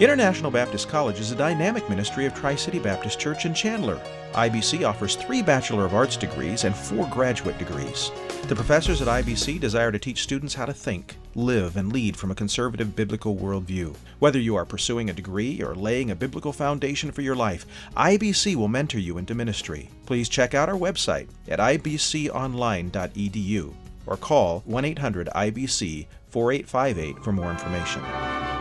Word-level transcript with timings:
International 0.00 0.50
Baptist 0.52 0.88
College 0.88 1.18
is 1.18 1.32
a 1.32 1.36
dynamic 1.36 1.88
ministry 1.88 2.24
of 2.24 2.32
Tri 2.32 2.54
City 2.54 2.78
Baptist 2.78 3.18
Church 3.18 3.46
in 3.46 3.52
Chandler. 3.52 4.00
IBC 4.32 4.88
offers 4.88 5.16
three 5.16 5.42
Bachelor 5.42 5.86
of 5.86 5.92
Arts 5.92 6.16
degrees 6.16 6.62
and 6.62 6.76
four 6.76 7.08
graduate 7.08 7.58
degrees. 7.58 8.12
The 8.46 8.54
professors 8.54 9.02
at 9.02 9.08
IBC 9.08 9.58
desire 9.58 9.90
to 9.90 9.98
teach 9.98 10.22
students 10.22 10.54
how 10.54 10.66
to 10.66 10.72
think, 10.72 11.16
live, 11.34 11.76
and 11.76 11.92
lead 11.92 12.16
from 12.16 12.30
a 12.30 12.36
conservative 12.36 12.94
biblical 12.94 13.34
worldview. 13.34 13.96
Whether 14.20 14.38
you 14.38 14.54
are 14.54 14.64
pursuing 14.64 15.10
a 15.10 15.14
degree 15.14 15.64
or 15.64 15.74
laying 15.74 16.12
a 16.12 16.16
biblical 16.16 16.52
foundation 16.52 17.10
for 17.10 17.22
your 17.22 17.34
life, 17.34 17.66
IBC 17.96 18.54
will 18.54 18.68
mentor 18.68 19.00
you 19.00 19.18
into 19.18 19.34
ministry. 19.34 19.90
Please 20.06 20.28
check 20.28 20.54
out 20.54 20.68
our 20.68 20.78
website 20.78 21.26
at 21.48 21.58
ibconline.edu 21.58 23.74
or 24.06 24.16
call 24.16 24.62
1 24.64 24.84
800 24.84 25.28
IBC 25.34 26.06
4858 26.28 27.24
for 27.24 27.32
more 27.32 27.50
information. 27.50 28.57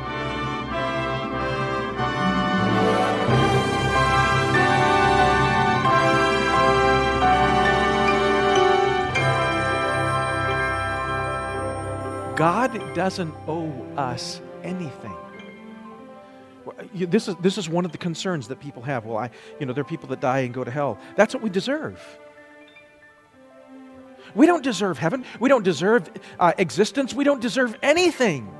God 12.38 12.94
doesn't 12.94 13.34
owe 13.48 13.72
us 13.98 14.40
anything. 14.64 15.16
This 16.94 17.28
is, 17.28 17.36
this 17.38 17.58
is 17.58 17.68
one 17.68 17.84
of 17.84 17.92
the 17.92 17.98
concerns 17.98 18.48
that 18.50 18.60
people 18.60 18.84
have. 18.84 19.06
Well, 19.06 19.18
I, 19.18 19.32
you 19.60 19.66
know, 19.66 19.74
there 19.74 19.82
are 19.82 19.86
people 19.86 20.08
that 20.10 20.20
die 20.20 20.40
and 20.40 20.54
go 20.54 20.64
to 20.64 20.70
hell. 20.70 21.00
That's 21.16 21.34
what 21.34 21.42
we 21.42 21.50
deserve. 21.50 22.00
We 24.36 24.46
don't 24.46 24.64
deserve 24.64 25.00
heaven. 25.00 25.26
We 25.40 25.50
don't 25.50 25.64
deserve 25.64 26.12
uh, 26.40 26.54
existence. 26.60 27.12
We 27.12 27.24
don't 27.24 27.42
deserve 27.42 27.76
anything. 27.82 28.54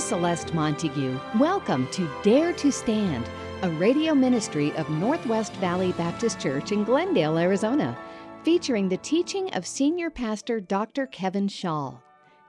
Celeste 0.00 0.54
Montague. 0.54 1.20
Welcome 1.38 1.86
to 1.88 2.08
Dare 2.22 2.54
to 2.54 2.72
Stand, 2.72 3.28
a 3.62 3.70
radio 3.70 4.14
ministry 4.14 4.72
of 4.76 4.88
Northwest 4.88 5.52
Valley 5.54 5.92
Baptist 5.92 6.40
Church 6.40 6.72
in 6.72 6.84
Glendale, 6.84 7.36
Arizona, 7.36 7.96
featuring 8.42 8.88
the 8.88 8.96
teaching 8.96 9.52
of 9.52 9.66
Senior 9.66 10.08
Pastor 10.08 10.58
Dr. 10.58 11.06
Kevin 11.06 11.48
Schall. 11.48 12.02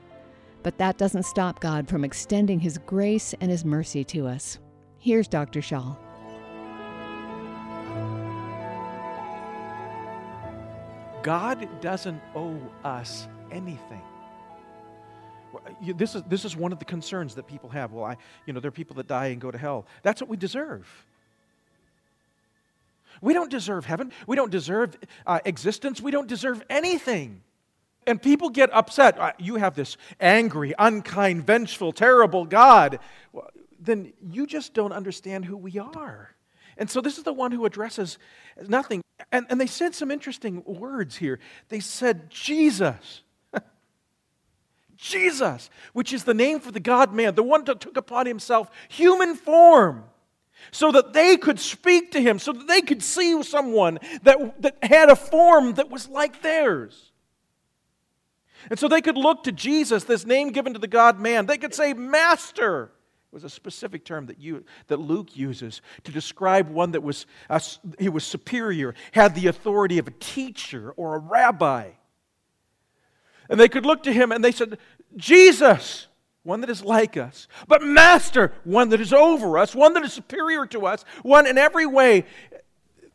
But 0.64 0.78
that 0.78 0.98
doesn't 0.98 1.24
stop 1.24 1.60
God 1.60 1.88
from 1.88 2.04
extending 2.04 2.60
His 2.60 2.78
grace 2.78 3.34
and 3.42 3.50
His 3.50 3.66
mercy 3.66 4.04
to 4.06 4.28
us. 4.28 4.60
Here's 4.98 5.28
Dr. 5.28 5.62
Schall. 5.62 6.00
God 11.24 11.82
doesn't 11.82 12.22
owe 12.36 12.60
us 12.84 13.28
anything. 13.52 14.02
This 15.82 16.16
is, 16.16 16.24
this 16.24 16.46
is 16.46 16.56
one 16.56 16.72
of 16.72 16.80
the 16.80 16.86
concerns 16.86 17.36
that 17.36 17.48
people 17.48 17.70
have. 17.70 17.92
Well, 17.92 18.06
I, 18.06 18.18
you 18.46 18.54
know, 18.54 18.60
there 18.60 18.70
are 18.70 18.72
people 18.72 18.96
that 18.98 19.08
die 19.08 19.28
and 19.28 19.42
go 19.42 19.50
to 19.50 19.58
hell. 19.58 19.86
That's 20.04 20.22
what 20.22 20.30
we 20.30 20.38
deserve. 20.38 20.88
We 23.22 23.34
don't 23.34 23.50
deserve 23.50 23.86
heaven. 23.86 24.12
We 24.28 24.36
don't 24.36 24.52
deserve 24.52 24.98
uh, 25.26 25.40
existence. 25.46 26.00
We 26.02 26.12
don't 26.12 26.28
deserve 26.28 26.64
anything. 26.70 27.42
And 28.08 28.22
people 28.22 28.50
get 28.50 28.72
upset. 28.74 29.20
Uh, 29.20 29.34
you 29.40 29.56
have 29.56 29.76
this 29.76 29.98
angry, 30.20 30.74
unkind, 30.80 31.46
vengeful, 31.46 31.92
terrible 31.92 32.46
God. 32.46 33.00
Well, 33.34 33.50
then 33.80 34.14
you 34.22 34.48
just 34.48 34.74
don't 34.74 34.94
understand 34.94 35.46
who 35.46 35.58
we 35.58 35.78
are. 35.80 36.36
And 36.78 36.90
so 36.90 37.02
this 37.02 37.18
is 37.18 37.24
the 37.24 37.34
one 37.34 37.52
who 37.52 37.66
addresses 37.66 38.18
nothing. 38.68 39.02
And, 39.32 39.46
and 39.50 39.60
they 39.60 39.68
said 39.68 39.94
some 39.96 40.12
interesting 40.12 40.64
words 40.66 41.18
here. 41.18 41.40
They 41.70 41.80
said, 41.80 42.30
Jesus. 42.30 43.22
Jesus, 44.98 45.70
which 45.94 46.14
is 46.14 46.24
the 46.24 46.34
name 46.34 46.60
for 46.60 46.72
the 46.72 46.80
God 46.80 47.14
man, 47.14 47.36
the 47.36 47.44
one 47.44 47.64
that 47.66 47.80
took 47.80 47.98
upon 47.98 48.26
himself 48.26 48.70
human 48.88 49.36
form 49.36 50.06
so 50.72 50.92
that 50.92 51.14
they 51.14 51.38
could 51.38 51.60
speak 51.60 52.12
to 52.12 52.22
him, 52.22 52.40
so 52.40 52.52
that 52.52 52.68
they 52.68 52.82
could 52.82 53.02
see 53.02 53.42
someone 53.44 54.00
that, 54.24 54.62
that 54.62 54.78
had 54.84 55.10
a 55.10 55.16
form 55.16 55.74
that 55.76 55.90
was 55.90 56.08
like 56.10 56.42
theirs. 56.42 57.12
And 58.70 58.78
so 58.78 58.88
they 58.88 59.02
could 59.02 59.18
look 59.18 59.44
to 59.44 59.52
Jesus, 59.52 60.04
this 60.04 60.26
name 60.26 60.50
given 60.50 60.74
to 60.74 60.80
the 60.80 60.88
God 60.88 61.20
man. 61.20 61.46
They 61.46 61.58
could 61.58 61.74
say, 61.74 61.94
Master. 61.94 62.92
It 63.32 63.36
was 63.36 63.44
a 63.44 63.50
specific 63.50 64.06
term 64.06 64.26
that, 64.26 64.40
you, 64.40 64.64
that 64.88 64.98
Luke 64.98 65.38
uses 65.38 65.84
to 66.04 66.12
describe 66.12 66.68
one 66.68 66.94
that 66.94 67.04
was, 67.04 67.28
uh, 67.48 67.60
he 68.00 68.10
was 68.10 68.24
superior, 68.24 68.96
had 69.12 69.36
the 69.36 69.46
authority 69.46 70.00
of 70.00 70.08
a 70.08 70.14
teacher 70.20 70.92
or 70.98 71.16
a 71.16 71.20
rabbi. 71.20 71.92
And 73.48 73.60
they 73.60 73.70
could 73.70 73.86
look 73.86 74.02
to 74.04 74.14
him 74.14 74.32
and 74.32 74.44
they 74.44 74.52
said, 74.52 74.80
Jesus, 75.16 76.08
one 76.42 76.62
that 76.62 76.72
is 76.72 76.84
like 76.84 77.18
us, 77.18 77.48
but 77.68 77.84
Master, 77.84 78.52
one 78.64 78.90
that 78.90 79.02
is 79.02 79.14
over 79.14 79.60
us, 79.60 79.76
one 79.76 79.94
that 79.94 80.04
is 80.04 80.12
superior 80.12 80.66
to 80.66 80.88
us, 80.88 81.06
one 81.22 81.46
in 81.46 81.60
every 81.60 81.86
way. 81.86 82.26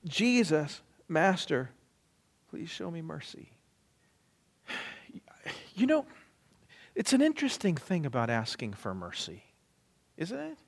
Jesus, 0.06 0.80
Master, 1.08 1.70
please 2.50 2.70
show 2.70 2.90
me 2.90 3.02
mercy. 3.02 3.50
You 5.76 5.88
know, 5.88 6.06
it's 6.94 7.12
an 7.12 7.20
interesting 7.20 7.74
thing 7.74 8.06
about 8.06 8.30
asking 8.30 8.74
for 8.74 8.94
mercy 8.94 9.42
isn't 10.16 10.38
it? 10.38 10.58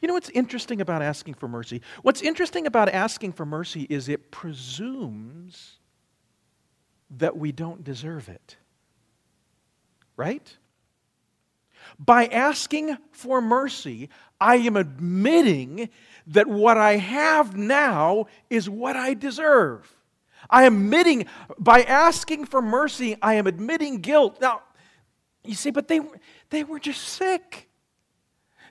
You 0.00 0.08
know 0.08 0.14
what's 0.14 0.30
interesting 0.30 0.80
about 0.80 1.02
asking 1.02 1.34
for 1.34 1.48
mercy? 1.48 1.82
What's 2.02 2.22
interesting 2.22 2.66
about 2.66 2.88
asking 2.88 3.32
for 3.32 3.44
mercy 3.44 3.86
is 3.90 4.08
it 4.08 4.30
presumes 4.30 5.78
that 7.18 7.36
we 7.36 7.52
don't 7.52 7.84
deserve 7.84 8.28
it. 8.28 8.56
Right? 10.16 10.56
By 11.98 12.26
asking 12.26 12.96
for 13.12 13.40
mercy, 13.40 14.08
I 14.40 14.56
am 14.56 14.76
admitting 14.76 15.90
that 16.28 16.46
what 16.46 16.78
I 16.78 16.96
have 16.96 17.56
now 17.56 18.26
is 18.48 18.70
what 18.70 18.96
I 18.96 19.14
deserve. 19.14 19.94
I 20.48 20.64
am 20.64 20.76
admitting, 20.76 21.26
by 21.58 21.82
asking 21.82 22.46
for 22.46 22.62
mercy, 22.62 23.16
I 23.20 23.34
am 23.34 23.46
admitting 23.46 24.00
guilt. 24.00 24.40
Now, 24.40 24.62
you 25.42 25.54
see, 25.54 25.70
but 25.70 25.88
they, 25.88 26.00
they 26.50 26.64
were 26.64 26.78
just 26.78 27.02
sick. 27.02 27.68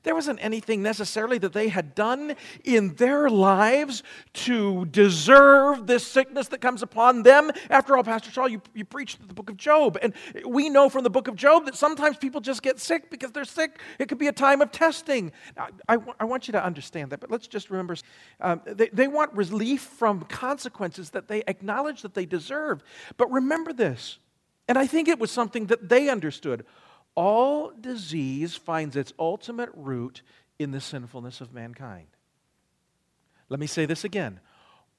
There 0.04 0.14
wasn't 0.14 0.40
anything 0.44 0.84
necessarily 0.84 1.38
that 1.40 1.54
they 1.54 1.70
had 1.70 1.96
done 1.96 2.36
in 2.64 2.96
their 2.96 3.30
lives 3.30 4.04
to 4.34 4.86
deserve 4.86 5.88
this 5.88 6.06
sickness 6.06 6.50
that 6.50 6.60
comes 6.60 6.82
upon 6.82 7.24
them. 7.24 7.52
After 7.70 7.96
all, 7.96 8.04
Pastor 8.04 8.30
Schall, 8.30 8.50
you, 8.50 8.62
you 8.74 8.84
preached 8.84 9.26
the 9.26 9.34
book 9.34 9.50
of 9.50 9.58
Job. 9.58 9.98
And 10.02 10.14
we 10.46 10.70
know 10.70 10.90
from 10.90 11.04
the 11.04 11.10
book 11.10 11.28
of 11.28 11.36
Job 11.36 11.66
that 11.66 11.76
sometimes 11.76 12.18
people 12.18 12.42
just 12.42 12.62
get 12.62 12.80
sick 12.80 13.10
because 13.10 13.32
they're 13.32 13.46
sick. 13.46 13.80
It 13.98 14.10
could 14.10 14.18
be 14.18 14.28
a 14.28 14.34
time 14.34 14.62
of 14.62 14.72
testing. 14.72 15.32
I, 15.58 15.70
I, 15.88 15.98
I 16.20 16.26
want 16.26 16.48
you 16.48 16.52
to 16.52 16.64
understand 16.64 17.12
that, 17.12 17.20
but 17.20 17.32
let's 17.32 17.48
just 17.48 17.70
remember 17.70 17.96
um, 18.42 18.62
they, 18.66 18.90
they 18.90 19.08
want 19.08 19.34
relief 19.34 19.82
from 19.82 20.22
consequences 20.24 21.12
that 21.12 21.28
they 21.28 21.44
acknowledge 21.48 22.02
that 22.02 22.14
they 22.14 22.26
deserve. 22.26 22.84
But 23.18 23.32
remember 23.32 23.72
this, 23.72 24.20
and 24.68 24.78
I 24.78 24.88
think 24.88 25.08
it 25.08 25.20
was 25.20 25.32
something 25.32 25.68
that 25.68 25.90
they 25.90 26.10
understood. 26.10 26.66
All 27.15 27.71
disease 27.80 28.56
finds 28.56 28.95
its 28.95 29.13
ultimate 29.19 29.69
root 29.74 30.21
in 30.60 30.71
the 30.71 30.81
sinfulness 30.81 31.42
of 31.42 31.54
mankind. 31.54 32.07
Let 33.50 33.60
me 33.60 33.68
say 33.68 33.86
this 33.86 34.04
again. 34.04 34.39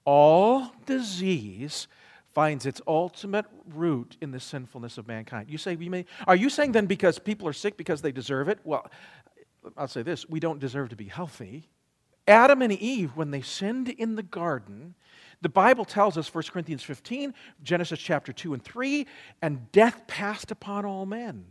All 0.05 0.71
disease 0.87 1.89
finds 2.35 2.67
its 2.67 2.81
ultimate 2.87 3.47
root 3.73 4.17
in 4.21 4.33
the 4.33 4.41
sinfulness 4.41 4.99
of 4.99 5.07
mankind. 5.07 5.49
You 5.49 5.59
say, 5.59 5.77
we 5.77 5.89
may, 5.89 6.05
are 6.27 6.37
you 6.37 6.51
saying 6.51 6.73
then 6.73 6.87
because 6.87 7.19
people 7.19 7.49
are 7.49 7.53
sick 7.53 7.77
because 7.77 8.03
they 8.03 8.13
deserve 8.13 8.49
it? 8.49 8.59
Well, 8.65 8.91
I'll 9.77 9.89
say 9.89 10.03
this 10.03 10.29
we 10.29 10.41
don't 10.41 10.59
deserve 10.59 10.91
to 10.91 10.97
be 10.97 11.07
healthy. 11.07 11.69
Adam 12.27 12.63
and 12.63 12.73
Eve, 12.73 13.17
when 13.17 13.31
they 13.31 13.43
sinned 13.43 13.89
in 13.89 14.17
the 14.17 14.23
garden, 14.23 14.95
the 15.43 15.49
Bible 15.49 15.85
tells 15.85 16.17
us, 16.17 16.33
1 16.33 16.45
Corinthians 16.51 16.83
15, 16.83 17.35
Genesis 17.63 17.99
chapter 17.99 18.33
2 18.33 18.55
and 18.55 18.63
3, 18.63 19.07
and 19.43 19.71
death 19.73 20.07
passed 20.07 20.51
upon 20.51 20.87
all 20.87 21.05
men. 21.05 21.45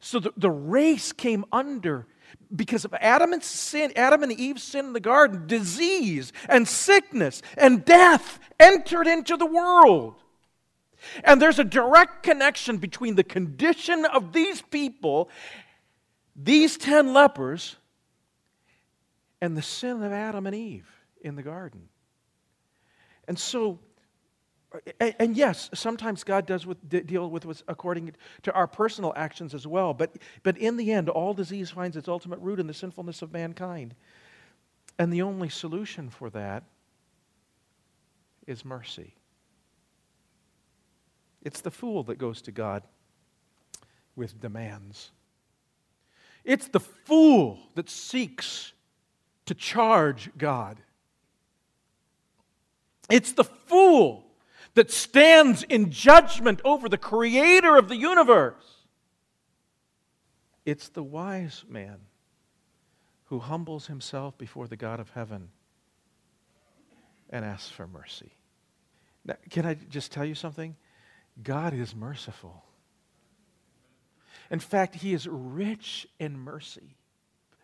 So 0.00 0.20
the, 0.20 0.32
the 0.36 0.50
race 0.50 1.12
came 1.12 1.44
under 1.52 2.06
because 2.54 2.84
of 2.84 2.94
Adam 2.94 3.32
and 3.32 3.42
sin, 3.42 3.92
Adam 3.96 4.22
and 4.22 4.32
Eve's 4.32 4.62
sin 4.62 4.86
in 4.86 4.92
the 4.92 5.00
garden, 5.00 5.46
disease 5.46 6.32
and 6.48 6.66
sickness 6.66 7.42
and 7.56 7.84
death 7.84 8.38
entered 8.58 9.06
into 9.06 9.36
the 9.36 9.46
world. 9.46 10.14
And 11.24 11.42
there's 11.42 11.58
a 11.58 11.64
direct 11.64 12.22
connection 12.22 12.78
between 12.78 13.16
the 13.16 13.24
condition 13.24 14.04
of 14.04 14.32
these 14.32 14.62
people, 14.62 15.28
these 16.36 16.76
10 16.76 17.12
lepers, 17.12 17.76
and 19.40 19.56
the 19.56 19.62
sin 19.62 20.02
of 20.02 20.12
Adam 20.12 20.46
and 20.46 20.54
Eve 20.54 20.88
in 21.20 21.34
the 21.34 21.42
garden. 21.42 21.88
And 23.26 23.38
so 23.38 23.80
and, 25.00 25.14
and 25.18 25.36
yes, 25.36 25.70
sometimes 25.74 26.24
God 26.24 26.46
does 26.46 26.66
with, 26.66 27.06
deal 27.06 27.28
with 27.28 27.46
us 27.46 27.62
according 27.68 28.12
to 28.42 28.52
our 28.52 28.66
personal 28.66 29.12
actions 29.16 29.54
as 29.54 29.66
well. 29.66 29.94
But, 29.94 30.16
but 30.42 30.56
in 30.58 30.76
the 30.76 30.92
end, 30.92 31.08
all 31.08 31.34
disease 31.34 31.70
finds 31.70 31.96
its 31.96 32.08
ultimate 32.08 32.38
root 32.40 32.60
in 32.60 32.66
the 32.66 32.74
sinfulness 32.74 33.22
of 33.22 33.32
mankind. 33.32 33.94
And 34.98 35.12
the 35.12 35.22
only 35.22 35.48
solution 35.48 36.10
for 36.10 36.30
that 36.30 36.64
is 38.46 38.64
mercy. 38.64 39.14
It's 41.42 41.60
the 41.60 41.70
fool 41.70 42.04
that 42.04 42.18
goes 42.18 42.42
to 42.42 42.52
God 42.52 42.82
with 44.14 44.40
demands. 44.40 45.10
It's 46.44 46.68
the 46.68 46.80
fool 46.80 47.58
that 47.74 47.88
seeks 47.88 48.72
to 49.46 49.54
charge 49.54 50.30
God. 50.36 50.78
It's 53.10 53.32
the 53.32 53.44
fool 53.44 54.31
that 54.74 54.90
stands 54.90 55.62
in 55.64 55.90
judgment 55.90 56.60
over 56.64 56.88
the 56.88 56.98
creator 56.98 57.76
of 57.76 57.88
the 57.88 57.96
universe. 57.96 58.86
It's 60.64 60.88
the 60.88 61.02
wise 61.02 61.64
man 61.68 61.98
who 63.26 63.38
humbles 63.38 63.86
himself 63.86 64.36
before 64.38 64.66
the 64.66 64.76
God 64.76 65.00
of 65.00 65.10
heaven 65.10 65.48
and 67.30 67.44
asks 67.44 67.70
for 67.70 67.86
mercy. 67.86 68.32
Now, 69.24 69.36
can 69.50 69.66
I 69.66 69.74
just 69.74 70.12
tell 70.12 70.24
you 70.24 70.34
something? 70.34 70.76
God 71.42 71.72
is 71.74 71.94
merciful. 71.94 72.64
In 74.50 74.60
fact, 74.60 74.96
He 74.96 75.14
is 75.14 75.26
rich 75.26 76.06
in 76.18 76.38
mercy. 76.38 76.96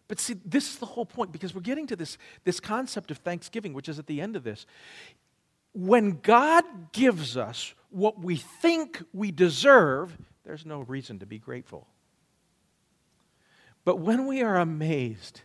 But 0.09 0.19
see, 0.19 0.37
this 0.45 0.71
is 0.71 0.79
the 0.79 0.87
whole 0.87 1.05
point 1.05 1.33
because 1.33 1.55
we're 1.55 1.61
getting 1.61 1.87
to 1.89 1.97
this, 1.97 2.17
this 2.45 2.61
concept 2.61 3.11
of 3.11 3.19
thanksgiving, 3.19 3.75
which 3.75 3.91
is 3.91 3.99
at 3.99 4.07
the 4.07 4.23
end 4.23 4.37
of 4.37 4.43
this 4.43 4.65
when 5.79 6.19
God 6.23 6.65
gives 6.91 7.37
us 7.37 7.73
what 7.91 8.19
we 8.19 8.35
think 8.35 9.01
we 9.13 9.31
deserve, 9.31 10.19
there's 10.45 10.67
no 10.67 10.81
reason 10.81 11.21
to 11.21 11.27
be 11.27 11.39
grateful. 11.39 11.87
But 13.85 14.01
when 14.01 14.27
we 14.27 14.43
are 14.43 14.57
amazed 14.57 15.43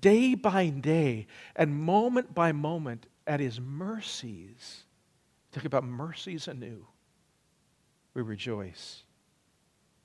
day 0.00 0.34
by 0.34 0.68
day 0.68 1.26
and 1.56 1.74
moment 1.74 2.34
by 2.34 2.52
moment 2.52 3.06
at 3.26 3.40
His 3.40 3.58
mercies, 3.58 4.84
talk 5.52 5.64
about 5.64 5.84
mercies 5.84 6.48
anew, 6.48 6.86
we 8.12 8.20
rejoice. 8.20 9.04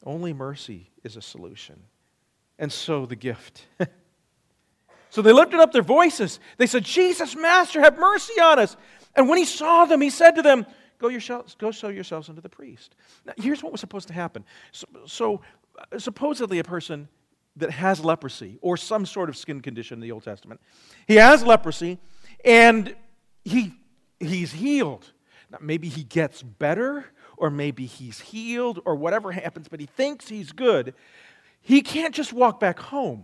Only 0.05 0.31
mercy 0.31 0.91
is 1.03 1.17
a 1.17 1.21
solution. 1.21 1.83
And 2.57 2.71
so 2.71 3.05
the 3.05 3.17
gift. 3.17 3.65
so 5.09 5.21
they 5.21 5.33
lifted 5.33 5.59
up 5.59 5.73
their 5.73 5.81
voices. 5.81 6.39
They 6.55 6.67
said, 6.67 6.85
Jesus, 6.85 7.35
Master, 7.35 7.81
have 7.81 7.97
mercy 7.97 8.39
on 8.39 8.59
us. 8.59 8.77
And 9.17 9.27
when 9.27 9.37
he 9.39 9.45
saw 9.45 9.85
them, 9.85 9.99
he 9.99 10.11
said 10.11 10.31
to 10.35 10.41
them, 10.41 10.65
Go, 10.99 11.09
yourselves, 11.09 11.55
go 11.55 11.71
show 11.71 11.89
yourselves 11.89 12.29
unto 12.29 12.41
the 12.41 12.49
priest. 12.49 12.95
Now, 13.25 13.33
here's 13.37 13.61
what 13.61 13.71
was 13.71 13.81
supposed 13.81 14.07
to 14.07 14.13
happen. 14.13 14.43
So, 14.71 14.87
so 15.05 15.41
uh, 15.77 15.99
supposedly, 15.99 16.57
a 16.59 16.63
person 16.63 17.07
that 17.57 17.71
has 17.71 18.03
leprosy 18.03 18.57
or 18.61 18.77
some 18.77 19.05
sort 19.05 19.29
of 19.29 19.37
skin 19.37 19.61
condition 19.61 19.95
in 19.95 20.01
the 20.01 20.11
Old 20.11 20.23
Testament, 20.23 20.59
he 21.07 21.15
has 21.15 21.43
leprosy 21.43 21.99
and 22.43 22.95
he, 23.43 23.73
he's 24.19 24.53
healed. 24.53 25.11
Now, 25.51 25.59
maybe 25.61 25.87
he 25.87 26.03
gets 26.03 26.41
better 26.41 27.05
or 27.37 27.51
maybe 27.51 27.85
he's 27.85 28.19
healed 28.19 28.79
or 28.83 28.95
whatever 28.95 29.31
happens, 29.31 29.67
but 29.67 29.79
he 29.79 29.85
thinks 29.85 30.27
he's 30.29 30.51
good. 30.51 30.95
He 31.61 31.81
can't 31.81 32.13
just 32.13 32.33
walk 32.33 32.59
back 32.59 32.79
home. 32.79 33.23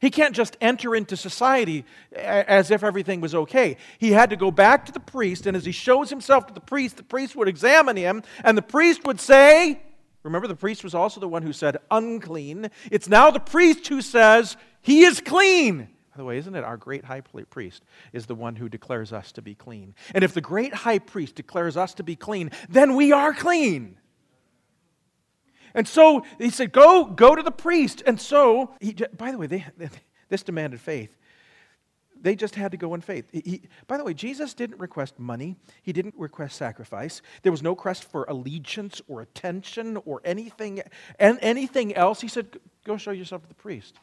He 0.00 0.10
can't 0.10 0.34
just 0.34 0.56
enter 0.60 0.94
into 0.94 1.16
society 1.16 1.84
as 2.14 2.70
if 2.70 2.82
everything 2.82 3.20
was 3.20 3.34
okay. 3.34 3.76
He 3.98 4.12
had 4.12 4.30
to 4.30 4.36
go 4.36 4.50
back 4.50 4.86
to 4.86 4.92
the 4.92 5.00
priest, 5.00 5.46
and 5.46 5.56
as 5.56 5.64
he 5.64 5.72
shows 5.72 6.10
himself 6.10 6.46
to 6.46 6.54
the 6.54 6.60
priest, 6.60 6.96
the 6.96 7.02
priest 7.02 7.36
would 7.36 7.48
examine 7.48 7.96
him, 7.96 8.22
and 8.44 8.56
the 8.56 8.62
priest 8.62 9.04
would 9.04 9.20
say, 9.20 9.80
Remember, 10.22 10.46
the 10.46 10.54
priest 10.54 10.84
was 10.84 10.94
also 10.94 11.18
the 11.18 11.28
one 11.28 11.42
who 11.42 11.52
said 11.52 11.78
unclean. 11.90 12.70
It's 12.90 13.08
now 13.08 13.30
the 13.30 13.40
priest 13.40 13.88
who 13.88 14.02
says 14.02 14.56
he 14.82 15.04
is 15.04 15.20
clean. 15.20 15.88
By 16.10 16.16
the 16.16 16.24
way, 16.24 16.38
isn't 16.38 16.54
it 16.54 16.64
our 16.64 16.76
great 16.76 17.04
high 17.04 17.20
priest 17.20 17.84
is 18.12 18.26
the 18.26 18.34
one 18.34 18.56
who 18.56 18.68
declares 18.68 19.12
us 19.12 19.32
to 19.32 19.42
be 19.42 19.54
clean? 19.54 19.94
And 20.14 20.22
if 20.22 20.34
the 20.34 20.40
great 20.40 20.74
high 20.74 20.98
priest 20.98 21.36
declares 21.36 21.76
us 21.76 21.94
to 21.94 22.02
be 22.02 22.16
clean, 22.16 22.50
then 22.68 22.96
we 22.96 23.12
are 23.12 23.32
clean. 23.32 23.96
And 25.74 25.86
so 25.86 26.24
he 26.38 26.50
said, 26.50 26.72
Go, 26.72 27.04
go 27.04 27.34
to 27.34 27.42
the 27.42 27.50
priest. 27.50 28.02
And 28.06 28.20
so, 28.20 28.74
he, 28.80 28.94
by 29.16 29.30
the 29.30 29.38
way, 29.38 29.46
they, 29.46 29.66
this 30.28 30.42
demanded 30.42 30.80
faith. 30.80 31.16
They 32.22 32.36
just 32.36 32.54
had 32.54 32.72
to 32.72 32.76
go 32.76 32.94
in 32.94 33.00
faith. 33.00 33.30
He, 33.32 33.62
by 33.86 33.96
the 33.96 34.04
way, 34.04 34.12
Jesus 34.12 34.52
didn't 34.52 34.78
request 34.78 35.18
money. 35.18 35.56
He 35.82 35.92
didn't 35.92 36.14
request 36.18 36.56
sacrifice. 36.56 37.22
There 37.42 37.52
was 37.52 37.62
no 37.62 37.70
request 37.70 38.04
for 38.04 38.24
allegiance 38.28 39.00
or 39.08 39.22
attention 39.22 39.96
or 40.04 40.20
anything, 40.24 40.82
and 41.18 41.38
anything 41.40 41.94
else. 41.94 42.20
He 42.20 42.28
said, 42.28 42.58
Go 42.84 42.96
show 42.96 43.12
yourself 43.12 43.42
to 43.42 43.48
the 43.48 43.54
priest. 43.54 43.96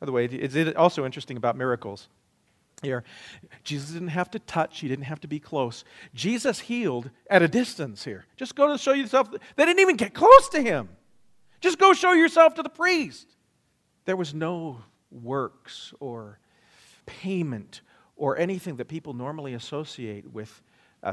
By 0.00 0.06
the 0.06 0.12
way, 0.12 0.24
it's 0.26 0.76
also 0.76 1.04
interesting 1.04 1.36
about 1.36 1.56
miracles 1.56 2.08
here. 2.84 3.04
Jesus 3.64 3.90
didn't 3.90 4.08
have 4.08 4.30
to 4.32 4.38
touch, 4.38 4.80
he 4.80 4.88
didn't 4.88 5.06
have 5.06 5.20
to 5.20 5.28
be 5.28 5.40
close. 5.40 5.84
Jesus 6.14 6.60
healed 6.60 7.10
at 7.28 7.42
a 7.42 7.48
distance 7.48 8.04
here. 8.04 8.26
Just 8.36 8.54
go 8.54 8.68
to 8.68 8.78
show 8.78 8.92
yourself. 8.92 9.30
They 9.56 9.64
didn't 9.64 9.80
even 9.80 9.96
get 9.96 10.14
close 10.14 10.48
to 10.50 10.62
him. 10.62 10.88
Just 11.60 11.78
go 11.78 11.92
show 11.94 12.12
yourself 12.12 12.54
to 12.54 12.62
the 12.62 12.68
priest. 12.68 13.36
There 14.04 14.16
was 14.16 14.34
no 14.34 14.82
works 15.10 15.94
or 15.98 16.38
payment 17.06 17.80
or 18.16 18.38
anything 18.38 18.76
that 18.76 18.88
people 18.88 19.14
normally 19.14 19.54
associate 19.54 20.30
with 20.30 20.62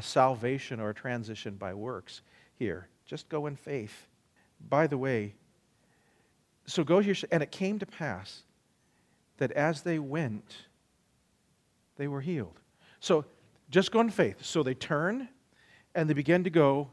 salvation 0.01 0.79
or 0.79 0.89
a 0.89 0.93
transition 0.93 1.55
by 1.55 1.73
works 1.73 2.21
here. 2.55 2.87
Just 3.05 3.29
go 3.29 3.47
in 3.47 3.55
faith. 3.55 4.07
By 4.69 4.87
the 4.87 4.97
way, 4.97 5.33
so 6.65 6.83
go 6.83 6.99
here, 6.99 7.15
and 7.31 7.41
it 7.41 7.51
came 7.51 7.79
to 7.79 7.85
pass 7.85 8.43
that 9.37 9.51
as 9.51 9.81
they 9.81 9.99
went, 9.99 10.67
they 12.01 12.07
were 12.07 12.21
healed. 12.21 12.59
So 12.99 13.25
just 13.69 13.91
go 13.91 13.99
in 13.99 14.09
faith. 14.09 14.43
So 14.43 14.63
they 14.63 14.73
turn 14.73 15.29
and 15.93 16.09
they 16.09 16.15
begin 16.15 16.43
to 16.45 16.49
go. 16.49 16.89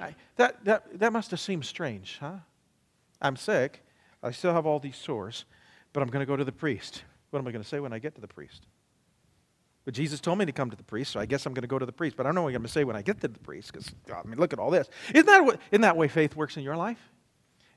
I, 0.00 0.16
that, 0.34 0.64
that, 0.64 0.98
that 0.98 1.12
must 1.12 1.30
have 1.30 1.38
seemed 1.38 1.64
strange, 1.64 2.18
huh? 2.18 2.38
I'm 3.22 3.36
sick. 3.36 3.84
I 4.20 4.32
still 4.32 4.52
have 4.52 4.66
all 4.66 4.80
these 4.80 4.96
sores, 4.96 5.44
but 5.92 6.02
I'm 6.02 6.08
going 6.08 6.22
to 6.22 6.26
go 6.26 6.36
to 6.36 6.44
the 6.44 6.50
priest. 6.50 7.04
What 7.30 7.38
am 7.38 7.46
I 7.46 7.52
going 7.52 7.62
to 7.62 7.68
say 7.68 7.78
when 7.78 7.92
I 7.92 8.00
get 8.00 8.16
to 8.16 8.20
the 8.20 8.26
priest? 8.26 8.66
But 9.84 9.94
Jesus 9.94 10.20
told 10.20 10.38
me 10.38 10.44
to 10.44 10.52
come 10.52 10.70
to 10.70 10.76
the 10.76 10.82
priest, 10.82 11.12
so 11.12 11.20
I 11.20 11.26
guess 11.26 11.46
I'm 11.46 11.54
going 11.54 11.62
to 11.62 11.68
go 11.68 11.78
to 11.78 11.86
the 11.86 11.92
priest. 11.92 12.16
But 12.16 12.26
I 12.26 12.30
don't 12.30 12.34
know 12.34 12.42
what 12.42 12.48
I'm 12.48 12.54
going 12.54 12.62
to 12.64 12.68
say 12.68 12.82
when 12.82 12.96
I 12.96 13.02
get 13.02 13.20
to 13.20 13.28
the 13.28 13.38
priest, 13.38 13.72
because 13.72 13.88
I 14.12 14.26
mean, 14.26 14.38
look 14.38 14.52
at 14.52 14.58
all 14.58 14.70
this. 14.70 14.88
Isn't 15.14 15.26
that 15.26 15.44
what, 15.44 15.60
isn't 15.70 15.82
that 15.82 15.96
way 15.96 16.08
faith 16.08 16.34
works 16.34 16.56
in 16.56 16.64
your 16.64 16.76
life? 16.76 17.00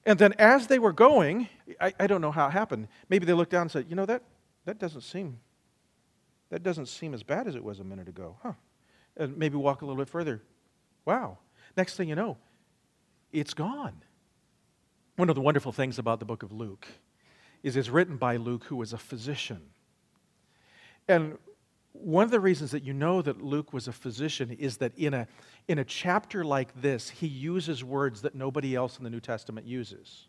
And 0.04 0.18
then 0.18 0.34
as 0.40 0.66
they 0.66 0.80
were 0.80 0.94
going, 0.94 1.48
I, 1.80 1.94
I 2.00 2.08
don't 2.08 2.22
know 2.22 2.32
how 2.32 2.48
it 2.48 2.52
happened. 2.52 2.88
Maybe 3.08 3.28
they 3.28 3.34
looked 3.34 3.52
down 3.52 3.64
and 3.64 3.72
said, 3.72 3.86
you 3.88 3.96
know, 3.96 4.08
that, 4.08 4.24
that 4.66 4.80
doesn't 4.80 5.02
seem 5.02 5.38
that 6.52 6.64
doesn't 6.64 6.88
seem 6.88 7.14
as 7.14 7.24
bad 7.24 7.48
as 7.48 7.56
it 7.56 7.64
was 7.64 7.80
a 7.80 7.84
minute 7.84 8.08
ago. 8.08 8.36
Huh. 8.44 8.54
And 9.18 9.38
maybe 9.38 9.56
walk 9.56 9.82
a 9.82 9.86
little 9.86 10.00
bit 10.00 10.10
further. 10.10 10.42
Wow. 11.06 11.40
Next 11.76 11.96
thing 11.96 12.10
you 12.10 12.16
know, 12.16 12.38
it's 13.32 13.54
gone. 13.54 14.04
One 15.16 15.30
of 15.30 15.36
the 15.36 15.42
wonderful 15.42 15.72
things 15.72 15.98
about 15.98 16.20
the 16.20 16.26
book 16.26 16.44
of 16.44 16.52
Luke 16.52 16.88
is 17.64 17.76
it's 17.76 17.90
written 17.90 18.18
by 18.18 18.36
Luke, 18.36 18.66
who 18.66 18.76
was 18.76 18.92
a 18.92 18.98
physician. 18.98 19.62
And 21.08 21.38
one 21.94 22.26
of 22.26 22.32
the 22.32 22.40
reasons 22.40 22.72
that 22.72 22.84
you 22.84 22.94
know 22.94 23.22
that 23.22 23.42
Luke 23.42 23.72
was 23.72 23.88
a 23.88 23.94
physician 23.94 24.52
is 24.52 24.78
that 24.78 24.98
in 24.98 25.14
a, 25.14 25.28
in 25.68 25.80
a 25.80 25.86
chapter 25.86 26.44
like 26.44 26.82
this, 26.82 27.10
he 27.10 27.28
uses 27.28 27.84
words 27.84 28.22
that 28.24 28.36
nobody 28.36 28.76
else 28.76 28.98
in 28.98 29.04
the 29.04 29.10
New 29.10 29.20
Testament 29.20 29.68
uses. 29.68 30.28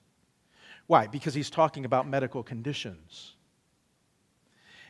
Why? 0.87 1.07
Because 1.07 1.35
he's 1.35 1.51
talking 1.51 1.85
about 1.85 2.07
medical 2.07 2.43
conditions. 2.43 3.35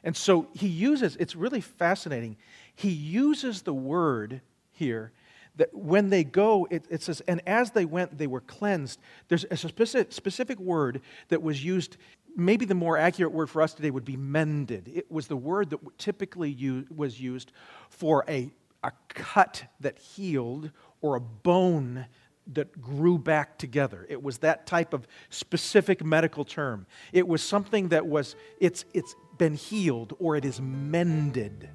And 0.04 0.16
so 0.16 0.48
he 0.52 0.68
uses, 0.68 1.16
it's 1.16 1.36
really 1.36 1.60
fascinating, 1.60 2.36
he 2.74 2.90
uses 2.90 3.62
the 3.62 3.74
word 3.74 4.40
here 4.72 5.12
that 5.56 5.72
when 5.74 6.10
they 6.10 6.24
go, 6.24 6.66
it, 6.70 6.84
it, 6.88 7.02
says, 7.02 7.20
and 7.28 7.42
as 7.46 7.72
they 7.72 7.84
went, 7.84 8.16
they 8.16 8.26
were 8.26 8.40
cleansed. 8.40 8.98
There's 9.28 9.44
a 9.50 9.56
specific, 9.56 10.12
specific 10.12 10.58
word 10.58 11.02
that 11.28 11.42
was 11.42 11.62
used, 11.62 11.98
maybe 12.34 12.64
the 12.64 12.74
more 12.74 12.96
accurate 12.96 13.32
word 13.32 13.50
for 13.50 13.60
us 13.60 13.74
today 13.74 13.90
would 13.90 14.04
be 14.04 14.16
mended. 14.16 14.90
It 14.94 15.10
was 15.10 15.26
the 15.26 15.36
word 15.36 15.70
that 15.70 15.98
typically 15.98 16.86
was 16.94 17.20
used 17.20 17.52
for 17.90 18.24
a, 18.28 18.50
a 18.82 18.92
cut 19.10 19.64
that 19.80 19.98
healed 19.98 20.70
or 21.02 21.16
a 21.16 21.20
bone 21.20 22.06
that 22.48 22.80
grew 22.80 23.18
back 23.18 23.58
together. 23.58 24.06
It 24.08 24.22
was 24.22 24.38
that 24.38 24.66
type 24.66 24.92
of 24.92 25.06
specific 25.30 26.04
medical 26.04 26.44
term. 26.44 26.86
It 27.12 27.26
was 27.26 27.42
something 27.42 27.88
that 27.88 28.06
was, 28.06 28.34
it's, 28.60 28.84
it's 28.92 29.14
been 29.38 29.54
healed 29.54 30.14
or 30.18 30.36
it 30.36 30.44
is 30.44 30.60
mended. 30.60 31.68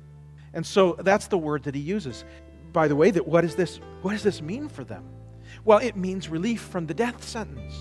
And 0.54 0.66
so 0.66 0.98
that's 1.00 1.28
the 1.28 1.38
word 1.38 1.64
that 1.64 1.76
he 1.76 1.82
uses. 1.82 2.26
By 2.74 2.88
the 2.88 2.96
way, 2.96 3.12
that 3.12 3.28
what, 3.28 3.46
is 3.46 3.56
this, 3.56 3.80
what 4.02 4.12
does 4.12 4.24
this 4.24 4.42
mean 4.42 4.68
for 4.68 4.84
them? 4.84 5.06
Well, 5.64 5.80
it 5.80 5.96
means 5.96 6.30
relief 6.30 6.62
from 6.62 6.86
the 6.86 6.94
death 6.94 7.24
sentence. 7.24 7.74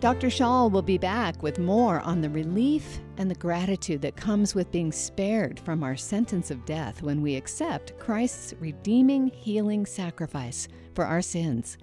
Dr. 0.00 0.30
Schall 0.30 0.70
will 0.70 0.82
be 0.82 0.98
back 0.98 1.42
with 1.42 1.58
more 1.58 2.00
on 2.00 2.20
the 2.20 2.30
relief 2.30 3.00
and 3.18 3.30
the 3.30 3.34
gratitude 3.34 4.00
that 4.02 4.16
comes 4.16 4.54
with 4.54 4.72
being 4.72 4.90
spared 4.90 5.60
from 5.60 5.84
our 5.84 5.96
sentence 5.96 6.50
of 6.50 6.64
death 6.64 7.02
when 7.02 7.20
we 7.20 7.36
accept 7.36 7.98
Christ's 7.98 8.54
redeeming, 8.60 9.28
healing 9.28 9.84
sacrifice 9.84 10.68
for 10.94 11.04
our 11.04 11.20
sins. 11.20 11.76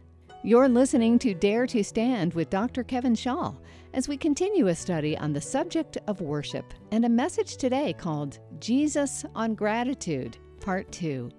You're 0.43 0.69
listening 0.69 1.19
to 1.19 1.33
Dare 1.33 1.67
to 1.67 1.83
Stand 1.83 2.33
with 2.33 2.49
Dr. 2.49 2.83
Kevin 2.83 3.15
Schall 3.15 3.61
as 3.93 4.07
we 4.07 4.17
continue 4.17 4.67
a 4.67 4.75
study 4.75 5.17
on 5.17 5.33
the 5.33 5.41
subject 5.41 5.97
of 6.07 6.21
worship 6.21 6.73
and 6.91 7.05
a 7.05 7.09
message 7.09 7.57
today 7.57 7.93
called 7.93 8.39
Jesus 8.59 9.25
on 9.35 9.55
Gratitude, 9.55 10.37
Part 10.61 10.91
2. 10.91 11.29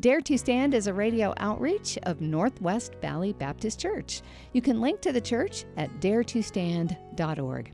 Dare 0.00 0.20
to 0.20 0.38
Stand 0.38 0.74
is 0.74 0.86
a 0.86 0.94
radio 0.94 1.34
outreach 1.38 1.98
of 2.04 2.20
Northwest 2.20 2.94
Valley 3.02 3.32
Baptist 3.32 3.80
Church. 3.80 4.22
You 4.52 4.62
can 4.62 4.80
link 4.80 5.00
to 5.00 5.12
the 5.12 5.20
church 5.20 5.64
at 5.76 5.90
daretostand.org. 6.00 7.72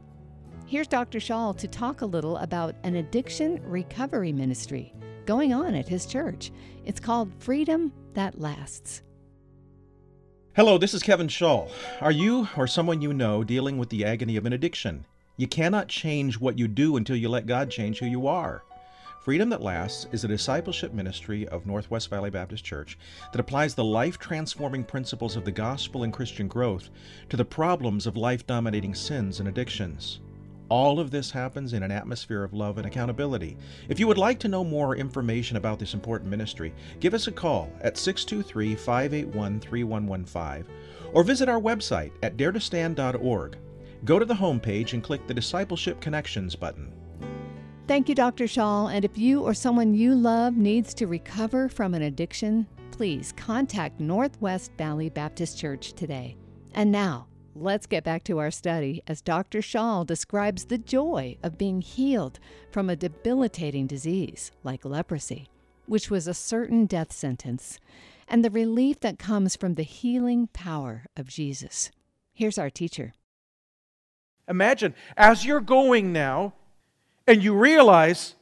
Here's 0.66 0.88
Dr. 0.88 1.20
Schall 1.20 1.52
to 1.54 1.68
talk 1.68 2.00
a 2.00 2.06
little 2.06 2.38
about 2.38 2.74
an 2.84 2.96
addiction 2.96 3.60
recovery 3.64 4.32
ministry 4.32 4.94
going 5.26 5.52
on 5.52 5.74
at 5.74 5.86
his 5.86 6.06
church. 6.06 6.52
It's 6.86 6.98
called 6.98 7.30
Freedom 7.38 7.92
That 8.14 8.40
Lasts. 8.40 9.02
Hello, 10.56 10.78
this 10.78 10.94
is 10.94 11.02
Kevin 11.02 11.28
Schall. 11.28 11.70
Are 12.00 12.10
you 12.10 12.48
or 12.56 12.66
someone 12.66 13.02
you 13.02 13.12
know 13.12 13.44
dealing 13.44 13.76
with 13.76 13.90
the 13.90 14.06
agony 14.06 14.38
of 14.38 14.46
an 14.46 14.54
addiction? 14.54 15.04
You 15.36 15.46
cannot 15.46 15.88
change 15.88 16.40
what 16.40 16.58
you 16.58 16.66
do 16.66 16.96
until 16.96 17.16
you 17.16 17.28
let 17.28 17.44
God 17.44 17.70
change 17.70 17.98
who 17.98 18.06
you 18.06 18.26
are. 18.26 18.64
Freedom 19.20 19.50
That 19.50 19.60
Lasts 19.60 20.06
is 20.12 20.24
a 20.24 20.28
discipleship 20.28 20.94
ministry 20.94 21.46
of 21.48 21.66
Northwest 21.66 22.08
Valley 22.08 22.30
Baptist 22.30 22.64
Church 22.64 22.96
that 23.32 23.40
applies 23.40 23.74
the 23.74 23.84
life 23.84 24.18
transforming 24.18 24.82
principles 24.82 25.36
of 25.36 25.44
the 25.44 25.52
gospel 25.52 26.04
and 26.04 26.12
Christian 26.12 26.48
growth 26.48 26.88
to 27.28 27.36
the 27.36 27.44
problems 27.44 28.06
of 28.06 28.16
life 28.16 28.46
dominating 28.46 28.94
sins 28.94 29.40
and 29.40 29.48
addictions. 29.48 30.20
All 30.74 30.98
of 30.98 31.12
this 31.12 31.30
happens 31.30 31.72
in 31.72 31.84
an 31.84 31.92
atmosphere 31.92 32.42
of 32.42 32.52
love 32.52 32.78
and 32.78 32.86
accountability. 32.88 33.56
If 33.88 34.00
you 34.00 34.08
would 34.08 34.18
like 34.18 34.40
to 34.40 34.48
know 34.48 34.64
more 34.64 34.96
information 34.96 35.56
about 35.56 35.78
this 35.78 35.94
important 35.94 36.28
ministry, 36.28 36.74
give 36.98 37.14
us 37.14 37.28
a 37.28 37.30
call 37.32 37.70
at 37.80 37.96
623 37.96 38.74
581 38.74 39.60
3115 39.60 40.74
or 41.12 41.22
visit 41.22 41.48
our 41.48 41.60
website 41.60 42.10
at 42.24 42.36
daretostand.org. 42.36 43.56
Go 44.04 44.18
to 44.18 44.24
the 44.24 44.34
homepage 44.34 44.94
and 44.94 45.00
click 45.04 45.24
the 45.28 45.32
Discipleship 45.32 46.00
Connections 46.00 46.56
button. 46.56 46.92
Thank 47.86 48.08
you, 48.08 48.16
Dr. 48.16 48.48
Schall. 48.48 48.88
And 48.88 49.04
if 49.04 49.16
you 49.16 49.42
or 49.42 49.54
someone 49.54 49.94
you 49.94 50.12
love 50.16 50.56
needs 50.56 50.92
to 50.94 51.06
recover 51.06 51.68
from 51.68 51.94
an 51.94 52.02
addiction, 52.02 52.66
please 52.90 53.32
contact 53.36 54.00
Northwest 54.00 54.72
Valley 54.76 55.08
Baptist 55.08 55.56
Church 55.56 55.92
today. 55.92 56.36
And 56.74 56.90
now, 56.90 57.28
let's 57.54 57.86
get 57.86 58.04
back 58.04 58.24
to 58.24 58.38
our 58.38 58.50
study 58.50 59.02
as 59.06 59.20
Dr. 59.20 59.62
Schall 59.62 60.04
describes 60.04 60.64
the 60.64 60.78
joy 60.78 61.36
of 61.42 61.58
being 61.58 61.80
healed 61.80 62.38
from 62.70 62.90
a 62.90 62.96
debilitating 62.96 63.86
disease 63.86 64.50
like 64.62 64.84
leprosy, 64.84 65.48
which 65.86 66.10
was 66.10 66.26
a 66.26 66.34
certain 66.34 66.86
death 66.86 67.12
sentence, 67.12 67.78
and 68.26 68.44
the 68.44 68.50
relief 68.50 69.00
that 69.00 69.18
comes 69.18 69.54
from 69.56 69.74
the 69.74 69.82
healing 69.82 70.48
power 70.52 71.04
of 71.16 71.28
Jesus. 71.28 71.90
Here's 72.32 72.58
our 72.58 72.70
teacher. 72.70 73.12
Imagine 74.48 74.94
as 75.16 75.44
you're 75.44 75.60
going 75.60 76.12
now, 76.12 76.54
and 77.26 77.42
you 77.42 77.54
realize, 77.54 78.34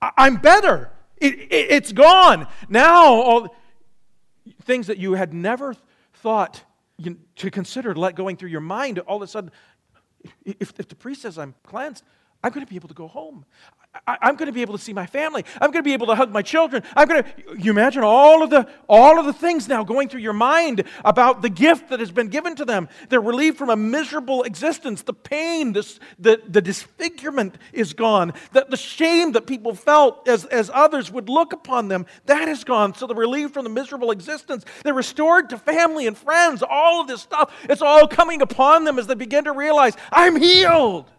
I'm 0.00 0.36
better. 0.36 0.90
It, 1.18 1.34
it, 1.34 1.66
it's 1.70 1.92
gone. 1.92 2.46
Now, 2.68 3.06
all 3.06 3.56
things 4.62 4.86
that 4.86 4.98
you 4.98 5.12
had 5.12 5.32
never 5.32 5.74
thought 6.12 6.64
you, 6.98 7.18
to 7.36 7.50
consider 7.50 7.94
let 7.94 8.14
going 8.14 8.36
through 8.36 8.50
your 8.50 8.60
mind, 8.60 8.98
all 9.00 9.16
of 9.16 9.22
a 9.22 9.26
sudden, 9.26 9.50
if, 10.44 10.72
if 10.78 10.88
the 10.88 10.94
priest 10.94 11.22
says 11.22 11.38
I'm 11.38 11.54
cleansed, 11.62 12.04
I'm 12.42 12.52
going 12.52 12.64
to 12.64 12.70
be 12.70 12.76
able 12.76 12.88
to 12.88 12.94
go 12.94 13.08
home. 13.08 13.44
I, 14.06 14.28
am 14.28 14.36
going 14.36 14.46
to 14.46 14.52
be 14.52 14.62
able 14.62 14.76
to 14.76 14.82
see 14.82 14.92
my 14.92 15.06
family. 15.06 15.44
I'm 15.54 15.70
going 15.70 15.82
to 15.82 15.88
be 15.88 15.92
able 15.92 16.06
to 16.08 16.14
hug 16.14 16.30
my 16.30 16.42
children. 16.42 16.82
I'm 16.94 17.08
going 17.08 17.22
to. 17.22 17.30
You 17.56 17.70
imagine 17.70 18.02
all 18.02 18.42
of 18.42 18.50
the 18.50 18.68
all 18.88 19.18
of 19.18 19.26
the 19.26 19.32
things 19.32 19.68
now 19.68 19.84
going 19.84 20.08
through 20.08 20.20
your 20.20 20.32
mind 20.32 20.84
about 21.04 21.42
the 21.42 21.48
gift 21.48 21.90
that 21.90 22.00
has 22.00 22.10
been 22.10 22.28
given 22.28 22.56
to 22.56 22.64
them. 22.64 22.88
They're 23.08 23.20
relieved 23.20 23.56
from 23.56 23.70
a 23.70 23.76
miserable 23.76 24.42
existence. 24.42 25.02
The 25.02 25.14
pain, 25.14 25.72
this, 25.72 25.98
the 26.18 26.40
the 26.46 26.60
disfigurement 26.60 27.56
is 27.72 27.92
gone. 27.92 28.32
The, 28.52 28.66
the 28.68 28.76
shame 28.76 29.32
that 29.32 29.46
people 29.46 29.74
felt 29.74 30.28
as 30.28 30.44
as 30.46 30.70
others 30.72 31.10
would 31.10 31.28
look 31.28 31.52
upon 31.52 31.88
them 31.88 32.06
that 32.26 32.48
is 32.48 32.64
gone. 32.64 32.94
So 32.94 33.06
they're 33.06 33.16
relieved 33.16 33.54
from 33.54 33.64
the 33.64 33.70
miserable 33.70 34.10
existence. 34.10 34.64
They're 34.84 34.94
restored 34.94 35.50
to 35.50 35.58
family 35.58 36.06
and 36.06 36.16
friends. 36.16 36.62
All 36.68 37.00
of 37.00 37.08
this 37.08 37.22
stuff, 37.22 37.52
it's 37.68 37.82
all 37.82 38.06
coming 38.06 38.42
upon 38.42 38.84
them 38.84 38.98
as 38.98 39.06
they 39.06 39.14
begin 39.14 39.44
to 39.44 39.52
realize 39.52 39.94
I'm 40.12 40.36
healed. 40.36 41.10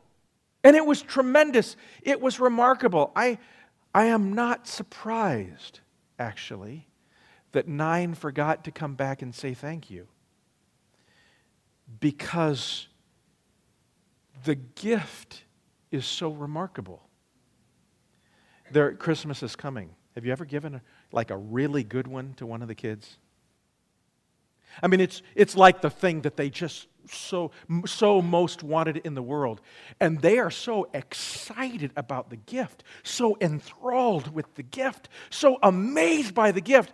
And 0.67 0.75
it 0.75 0.85
was 0.85 1.01
tremendous. 1.01 1.77
It 2.01 2.19
was 2.19 2.41
remarkable. 2.41 3.13
I, 3.15 3.37
I 3.95 4.07
am 4.07 4.33
not 4.33 4.67
surprised, 4.67 5.79
actually, 6.19 6.89
that 7.53 7.69
nine 7.69 8.13
forgot 8.13 8.65
to 8.65 8.71
come 8.71 8.95
back 8.95 9.21
and 9.21 9.33
say 9.33 9.53
thank 9.53 9.89
you. 9.89 10.09
Because 12.01 12.89
the 14.43 14.55
gift 14.55 15.45
is 15.89 16.05
so 16.05 16.31
remarkable. 16.31 17.01
There, 18.69 18.91
Christmas 18.91 19.41
is 19.43 19.55
coming. 19.55 19.91
Have 20.15 20.25
you 20.25 20.33
ever 20.33 20.43
given 20.43 20.75
a, 20.75 20.81
like 21.13 21.31
a 21.31 21.37
really 21.37 21.85
good 21.85 22.07
one 22.07 22.33
to 22.33 22.45
one 22.45 22.61
of 22.61 22.67
the 22.67 22.75
kids? 22.75 23.19
I 24.81 24.87
mean, 24.87 24.99
it's, 24.99 25.21
it's 25.35 25.55
like 25.55 25.81
the 25.81 25.89
thing 25.89 26.21
that 26.21 26.37
they 26.37 26.49
just 26.49 26.87
so, 27.11 27.51
so 27.85 28.21
most 28.21 28.63
wanted 28.63 28.97
in 28.97 29.13
the 29.13 29.21
world. 29.21 29.61
And 29.99 30.21
they 30.21 30.39
are 30.39 30.51
so 30.51 30.89
excited 30.93 31.91
about 31.95 32.29
the 32.29 32.35
gift, 32.35 32.83
so 33.03 33.37
enthralled 33.41 34.33
with 34.33 34.53
the 34.55 34.63
gift, 34.63 35.09
so 35.29 35.57
amazed 35.63 36.33
by 36.33 36.51
the 36.51 36.61
gift, 36.61 36.93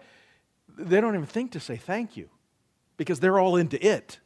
they 0.77 1.01
don't 1.01 1.15
even 1.15 1.25
think 1.25 1.51
to 1.51 1.59
say 1.59 1.75
thank 1.75 2.17
you 2.17 2.29
because 2.97 3.19
they're 3.19 3.39
all 3.39 3.55
into 3.55 3.83
it. 3.85 4.19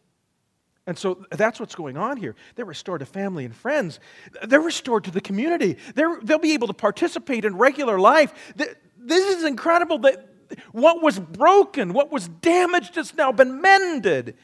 And 0.85 0.97
so 0.97 1.25
that's 1.31 1.59
what's 1.59 1.75
going 1.75 1.97
on 1.97 2.15
here. 2.15 2.33
They're 2.55 2.63
restored 2.63 3.01
to 3.01 3.05
family 3.05 3.43
and 3.43 3.53
friends. 3.53 3.99
They're 4.43 4.61
restored 4.61 5.03
to 5.03 5.11
the 5.11 5.19
community. 5.19 5.77
They're, 5.95 6.17
they'll 6.23 6.39
be 6.39 6.53
able 6.53 6.67
to 6.67 6.73
participate 6.73 7.43
in 7.43 7.57
regular 7.57 7.99
life. 7.99 8.33
This 8.55 9.37
is 9.37 9.43
incredible 9.43 9.99
that 9.99 10.29
what 10.71 11.01
was 11.01 11.19
broken, 11.19 11.93
what 11.93 12.11
was 12.11 12.27
damaged, 12.27 12.95
has 12.95 13.13
now 13.15 13.31
been 13.31 13.61
mended. 13.61 14.35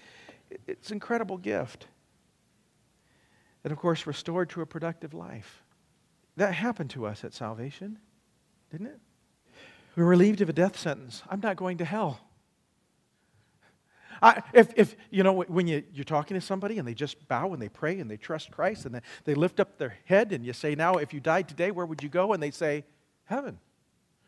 It's 0.68 0.90
an 0.90 0.96
incredible 0.96 1.38
gift. 1.38 1.88
And 3.64 3.72
of 3.72 3.78
course, 3.78 4.06
restored 4.06 4.50
to 4.52 4.62
a 4.62 4.66
productive 4.66 5.14
life. 5.14 5.64
That 6.36 6.54
happened 6.54 6.90
to 6.92 7.06
us 7.06 7.24
at 7.24 7.34
salvation, 7.34 8.00
didn't 8.72 8.88
it? 8.88 9.00
We 9.96 10.04
were 10.04 10.10
relieved 10.10 10.42
of 10.42 10.50
a 10.50 10.54
death 10.54 10.78
sentence. 10.78 11.22
I'm 11.30 11.40
not 11.40 11.56
going 11.56 11.78
to 11.78 11.86
hell. 11.86 12.20
I, 14.22 14.42
if, 14.54 14.72
if, 14.76 14.96
you 15.12 15.22
know, 15.22 15.34
when 15.34 15.68
you, 15.68 15.84
you're 15.94 16.06
talking 16.06 16.36
to 16.36 16.42
somebody 16.42 16.80
and 16.80 16.88
they 16.88 16.94
just 16.94 17.28
bow 17.28 17.52
and 17.52 17.62
they 17.62 17.70
pray 17.70 18.00
and 18.00 18.10
they 18.10 18.18
trust 18.18 18.52
Christ 18.52 18.86
and 18.86 18.96
they, 18.96 19.02
they 19.26 19.36
lift 19.36 19.60
up 19.60 19.78
their 19.78 19.98
head 20.06 20.32
and 20.32 20.46
you 20.46 20.54
say, 20.54 20.76
Now, 20.76 20.96
if 20.96 21.14
you 21.14 21.20
died 21.20 21.50
today, 21.50 21.72
where 21.72 21.86
would 21.86 22.02
you 22.02 22.10
go? 22.10 22.34
And 22.34 22.42
they 22.42 22.52
say, 22.52 22.86
Heaven. 23.26 23.60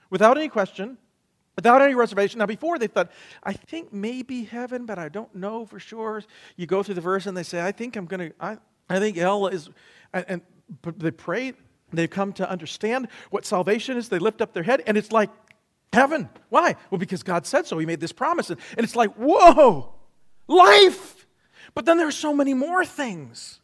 Without 0.09 0.37
any 0.37 0.49
question, 0.49 0.97
without 1.55 1.81
any 1.81 1.95
reservation. 1.95 2.39
Now, 2.39 2.45
before 2.45 2.77
they 2.77 2.87
thought, 2.87 3.11
I 3.43 3.53
think 3.53 3.93
maybe 3.93 4.43
heaven, 4.43 4.85
but 4.85 4.99
I 4.99 5.09
don't 5.09 5.33
know 5.35 5.65
for 5.65 5.79
sure. 5.79 6.23
You 6.55 6.65
go 6.65 6.83
through 6.83 6.95
the 6.95 7.01
verse 7.01 7.25
and 7.25 7.35
they 7.35 7.43
say, 7.43 7.61
I 7.61 7.71
think 7.71 7.95
I'm 7.95 8.05
going 8.05 8.29
to, 8.29 8.35
I, 8.39 8.57
I 8.89 8.99
think 8.99 9.17
hell 9.17 9.47
is, 9.47 9.69
and, 10.13 10.25
and 10.27 10.41
they 10.97 11.11
pray, 11.11 11.53
they 11.91 12.07
come 12.07 12.33
to 12.33 12.49
understand 12.49 13.07
what 13.29 13.45
salvation 13.45 13.97
is, 13.97 14.09
they 14.09 14.19
lift 14.19 14.41
up 14.41 14.53
their 14.53 14.63
head, 14.63 14.83
and 14.85 14.97
it's 14.97 15.11
like 15.11 15.29
heaven. 15.93 16.29
Why? 16.49 16.75
Well, 16.89 16.99
because 16.99 17.23
God 17.23 17.45
said 17.45 17.65
so. 17.67 17.77
He 17.77 17.85
made 17.85 17.99
this 17.99 18.11
promise. 18.11 18.49
And, 18.49 18.59
and 18.77 18.83
it's 18.83 18.95
like, 18.95 19.13
whoa, 19.15 19.93
life. 20.47 21.27
But 21.73 21.85
then 21.85 21.97
there 21.97 22.07
are 22.07 22.11
so 22.11 22.33
many 22.33 22.53
more 22.53 22.85
things 22.85 23.59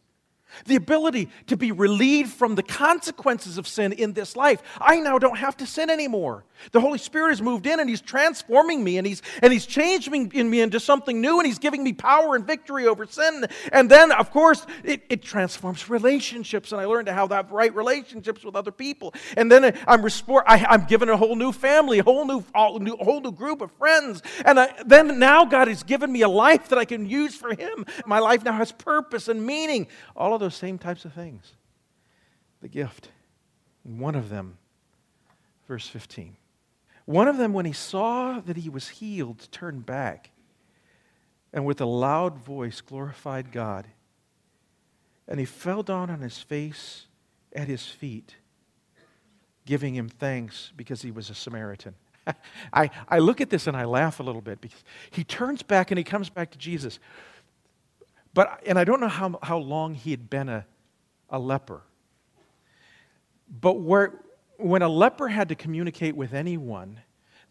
the 0.66 0.76
ability 0.76 1.28
to 1.46 1.56
be 1.56 1.72
relieved 1.72 2.32
from 2.32 2.54
the 2.54 2.62
consequences 2.62 3.58
of 3.58 3.66
sin 3.66 3.92
in 3.92 4.12
this 4.12 4.36
life. 4.36 4.62
I 4.80 5.00
now 5.00 5.18
don't 5.18 5.38
have 5.38 5.56
to 5.58 5.66
sin 5.66 5.90
anymore. 5.90 6.44
The 6.70 6.80
Holy 6.80 6.98
Spirit 6.98 7.30
has 7.30 7.42
moved 7.42 7.66
in 7.66 7.80
and 7.80 7.88
He's 7.88 8.00
transforming 8.00 8.84
me 8.84 8.98
and 8.98 9.06
He's, 9.06 9.22
and 9.42 9.52
he's 9.52 9.66
changed 9.66 10.10
me, 10.10 10.28
in 10.32 10.48
me 10.48 10.60
into 10.60 10.78
something 10.78 11.20
new 11.20 11.38
and 11.38 11.46
He's 11.46 11.58
giving 11.58 11.82
me 11.82 11.92
power 11.92 12.36
and 12.36 12.46
victory 12.46 12.86
over 12.86 13.06
sin. 13.06 13.46
And 13.72 13.90
then, 13.90 14.12
of 14.12 14.30
course, 14.30 14.66
it, 14.84 15.02
it 15.08 15.22
transforms 15.22 15.88
relationships 15.88 16.72
and 16.72 16.80
I 16.80 16.84
learn 16.84 17.06
to 17.06 17.12
have 17.12 17.30
that 17.30 17.50
right 17.50 17.74
relationships 17.74 18.44
with 18.44 18.54
other 18.54 18.70
people. 18.70 19.14
And 19.36 19.50
then 19.50 19.76
I'm 19.86 20.02
I, 20.46 20.74
am 20.74 20.84
given 20.84 21.08
a 21.08 21.16
whole 21.16 21.36
new 21.36 21.52
family, 21.52 21.98
a 21.98 22.02
whole 22.02 22.26
new, 22.26 22.44
a 22.54 22.78
new, 22.78 22.96
whole 22.96 23.20
new 23.20 23.32
group 23.32 23.60
of 23.60 23.70
friends. 23.72 24.22
And 24.44 24.60
I, 24.60 24.72
then 24.84 25.18
now 25.18 25.44
God 25.44 25.68
has 25.68 25.82
given 25.82 26.12
me 26.12 26.22
a 26.22 26.28
life 26.28 26.68
that 26.68 26.78
I 26.78 26.84
can 26.84 27.08
use 27.08 27.34
for 27.34 27.54
Him. 27.54 27.86
My 28.06 28.18
life 28.18 28.44
now 28.44 28.52
has 28.52 28.72
purpose 28.72 29.28
and 29.28 29.44
meaning. 29.44 29.86
All 30.16 30.34
of 30.34 30.40
those 30.42 30.54
same 30.54 30.78
types 30.78 31.04
of 31.04 31.12
things. 31.12 31.54
The 32.60 32.68
gift. 32.68 33.08
And 33.84 33.98
one 33.98 34.14
of 34.14 34.28
them, 34.28 34.58
verse 35.66 35.88
15. 35.88 36.36
One 37.04 37.28
of 37.28 37.36
them, 37.36 37.52
when 37.52 37.66
he 37.66 37.72
saw 37.72 38.40
that 38.40 38.56
he 38.56 38.68
was 38.68 38.88
healed, 38.88 39.48
turned 39.50 39.86
back 39.86 40.30
and 41.52 41.64
with 41.64 41.80
a 41.80 41.86
loud 41.86 42.38
voice 42.38 42.80
glorified 42.80 43.52
God. 43.52 43.86
And 45.28 45.38
he 45.38 45.46
fell 45.46 45.82
down 45.82 46.10
on 46.10 46.20
his 46.20 46.38
face 46.38 47.06
at 47.54 47.68
his 47.68 47.86
feet, 47.86 48.36
giving 49.66 49.94
him 49.94 50.08
thanks 50.08 50.72
because 50.76 51.02
he 51.02 51.10
was 51.10 51.30
a 51.30 51.34
Samaritan. 51.34 51.94
I, 52.72 52.90
I 53.08 53.18
look 53.18 53.40
at 53.40 53.50
this 53.50 53.66
and 53.66 53.76
I 53.76 53.84
laugh 53.84 54.20
a 54.20 54.22
little 54.22 54.40
bit 54.40 54.60
because 54.60 54.82
he 55.10 55.24
turns 55.24 55.62
back 55.62 55.90
and 55.90 55.98
he 55.98 56.04
comes 56.04 56.28
back 56.30 56.50
to 56.52 56.58
Jesus. 56.58 56.98
But, 58.34 58.62
and 58.66 58.78
I 58.78 58.84
don't 58.84 59.00
know 59.00 59.08
how, 59.08 59.38
how 59.42 59.58
long 59.58 59.94
he 59.94 60.10
had 60.10 60.30
been 60.30 60.48
a, 60.48 60.66
a 61.28 61.38
leper. 61.38 61.82
But 63.60 63.74
where, 63.80 64.12
when 64.56 64.82
a 64.82 64.88
leper 64.88 65.28
had 65.28 65.50
to 65.50 65.54
communicate 65.54 66.16
with 66.16 66.32
anyone 66.32 67.00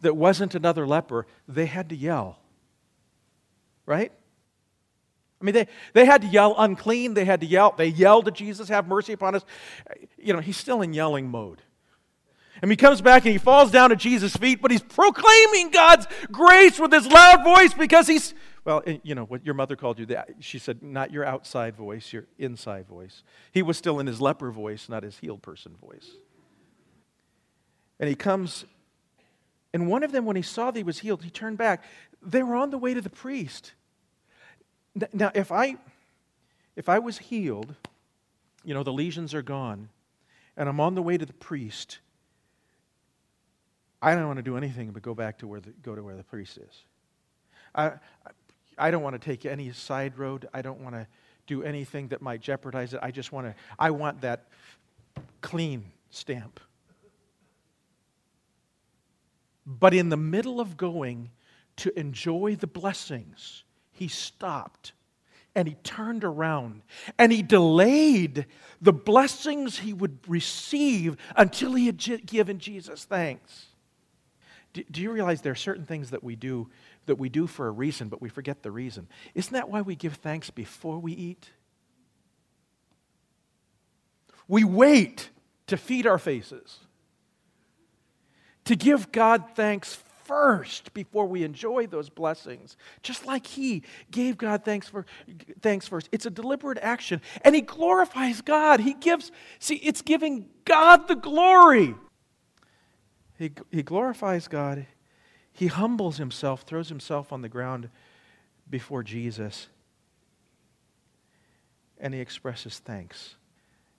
that 0.02 0.16
wasn't 0.16 0.56
another 0.56 0.88
leper, 0.88 1.28
they 1.48 1.68
had 1.68 1.90
to 1.90 1.96
yell. 1.96 2.40
Right? 3.86 4.12
I 5.40 5.44
mean, 5.44 5.54
they, 5.54 5.68
they 5.94 6.06
had 6.06 6.22
to 6.22 6.28
yell 6.28 6.56
unclean. 6.58 7.14
They 7.14 7.26
had 7.26 7.42
to 7.42 7.48
yell. 7.48 7.74
They 7.76 7.88
yelled 7.88 8.26
to 8.26 8.32
Jesus, 8.32 8.70
have 8.70 8.88
mercy 8.88 9.14
upon 9.14 9.36
us. 9.36 9.44
You 10.18 10.34
know, 10.34 10.40
he's 10.40 10.58
still 10.58 10.82
in 10.82 10.94
yelling 10.94 11.28
mode. 11.30 11.62
And 12.62 12.70
he 12.70 12.78
comes 12.78 13.02
back 13.02 13.26
and 13.26 13.32
he 13.32 13.40
falls 13.40 13.72
down 13.72 13.92
at 13.92 13.98
Jesus' 13.98 14.36
feet, 14.36 14.62
but 14.62 14.70
he's 14.70 14.84
proclaiming 14.84 15.72
God's 15.72 16.06
grace 16.32 16.80
with 16.80 16.92
his 16.92 17.08
loud 17.08 17.44
voice 17.44 17.74
because 17.74 18.08
he's, 18.08 18.36
well, 18.64 18.84
you 19.04 19.16
know, 19.16 19.26
what 19.26 19.44
your 19.46 19.56
mother 19.56 19.76
called 19.76 19.98
you, 19.98 20.08
she 20.40 20.60
said, 20.60 20.84
not 20.84 21.12
your 21.12 21.26
outside 21.26 21.76
voice, 21.76 22.14
your 22.14 22.26
inside 22.38 22.88
voice. 22.88 23.24
He 23.52 23.64
was 23.64 23.78
still 23.78 24.00
in 24.00 24.06
his 24.06 24.22
leper 24.22 24.52
voice, 24.52 24.88
not 24.88 25.04
his 25.04 25.18
healed 25.18 25.42
person 25.42 25.76
voice. 25.82 26.12
And 28.00 28.08
he 28.08 28.16
comes, 28.16 28.66
and 29.74 29.88
one 29.88 30.04
of 30.04 30.12
them, 30.12 30.26
when 30.26 30.36
he 30.36 30.42
saw 30.42 30.70
that 30.70 30.78
he 30.78 30.84
was 30.84 31.00
healed, 31.00 31.24
he 31.24 31.30
turned 31.30 31.58
back. 31.58 31.84
They 32.22 32.44
were 32.44 32.56
on 32.56 32.70
the 32.70 32.78
way 32.78 32.94
to 32.94 33.02
the 33.02 33.10
priest. 33.10 33.74
Now, 35.14 35.32
if 35.34 35.52
I, 35.52 35.78
if 36.76 36.88
I 36.88 37.00
was 37.00 37.18
healed, 37.18 37.74
you 38.64 38.74
know, 38.74 38.84
the 38.84 38.94
lesions 38.94 39.34
are 39.34 39.42
gone, 39.42 39.90
and 40.56 40.70
I'm 40.70 40.80
on 40.80 40.94
the 40.94 41.02
way 41.02 41.18
to 41.18 41.26
the 41.26 41.34
priest, 41.34 42.00
I 44.02 44.14
don't 44.14 44.28
want 44.28 44.38
to 44.38 44.44
do 44.44 44.58
anything 44.58 44.92
but 44.92 45.02
go 45.02 45.16
back 45.16 45.40
to 45.40 45.48
where 45.48 45.60
the, 45.60 45.72
go 45.82 45.96
to 45.96 46.04
where 46.04 46.16
the 46.16 46.24
priest 46.24 46.58
is. 46.58 46.84
I, 47.74 47.94
I 48.82 48.92
don't 48.92 49.04
want 49.04 49.14
to 49.14 49.20
take 49.20 49.46
any 49.46 49.72
side 49.72 50.18
road. 50.18 50.50
I 50.54 50.62
don't 50.62 50.82
want 50.82 50.96
to 50.96 51.08
do 51.48 51.64
anything 51.64 52.08
that 52.10 52.22
might 52.22 52.42
jeopardize 52.42 52.94
it. 52.94 53.00
I 53.04 53.12
just 53.12 53.32
want 53.32 53.48
to, 53.48 53.56
I 53.78 53.92
want 53.92 54.22
that 54.22 54.48
clean 55.42 55.86
stamp. 56.10 56.60
But 59.66 59.94
in 59.94 60.10
the 60.10 60.18
middle 60.18 60.60
of 60.60 60.78
going 60.78 61.30
to 61.78 61.98
enjoy 61.98 62.56
the 62.56 62.68
blessings, 62.68 63.64
he 63.92 64.08
stopped 64.08 64.94
and 65.54 65.68
he 65.68 65.76
turned 65.84 66.24
around 66.24 66.82
and 67.18 67.32
he 67.32 67.42
delayed 67.42 68.46
the 68.82 68.94
blessings 68.94 69.80
he 69.80 69.94
would 69.94 70.18
receive 70.28 71.18
until 71.36 71.74
he 71.74 71.86
had 71.86 72.26
given 72.26 72.58
Jesus 72.58 73.04
thanks. 73.04 73.68
Do, 74.74 74.84
do 74.90 75.02
you 75.02 75.12
realize 75.12 75.42
there 75.42 75.52
are 75.52 75.56
certain 75.56 75.86
things 75.86 76.12
that 76.12 76.24
we 76.24 76.36
do 76.36 76.70
that 77.06 77.16
we 77.16 77.30
do 77.30 77.48
for 77.48 77.68
a 77.68 77.72
reason, 77.72 78.10
but 78.10 78.22
we 78.22 78.30
forget 78.30 78.64
the 78.64 78.72
reason? 78.72 79.08
Isn't 79.36 79.54
that 79.54 79.70
why 79.70 79.82
we 79.82 79.96
give 79.96 80.16
thanks 80.16 80.50
before 80.50 81.00
we 81.00 81.14
eat? 81.14 81.50
We 84.48 84.64
wait 84.64 85.30
to 85.68 85.78
feed 85.78 86.06
our 86.06 86.18
faces, 86.18 86.80
to 88.66 88.76
give 88.76 89.12
God 89.12 89.46
thanks 89.56 89.98
first 90.26 90.94
before 90.94 91.26
we 91.26 91.44
enjoy 91.44 91.88
those 91.88 92.10
blessings. 92.10 92.78
Just 93.04 93.26
like 93.26 93.46
he 93.46 93.84
gave 94.12 94.38
God 94.38 94.64
thanks 94.64 94.88
for 94.88 95.06
thanks 95.62 95.88
first. 95.88 96.08
It's 96.12 96.26
a 96.26 96.30
deliberate 96.30 96.78
action 96.78 97.22
and 97.44 97.54
he 97.56 97.62
glorifies 97.62 98.42
God. 98.42 98.80
He 98.80 98.94
gives 98.94 99.32
see 99.60 99.76
it's 99.76 100.02
giving 100.02 100.48
God 100.66 101.08
the 101.08 101.16
glory. 101.16 101.96
He, 103.42 103.52
he 103.72 103.82
glorifies 103.82 104.48
God. 104.48 104.86
He 105.52 105.66
humbles 105.66 106.18
himself, 106.18 106.62
throws 106.62 106.90
himself 106.90 107.34
on 107.34 107.42
the 107.42 107.50
ground 107.50 107.90
before 108.70 109.02
Jesus, 109.02 109.68
and 112.00 112.14
he 112.14 112.20
expresses 112.20 112.78
thanks. 112.78 113.38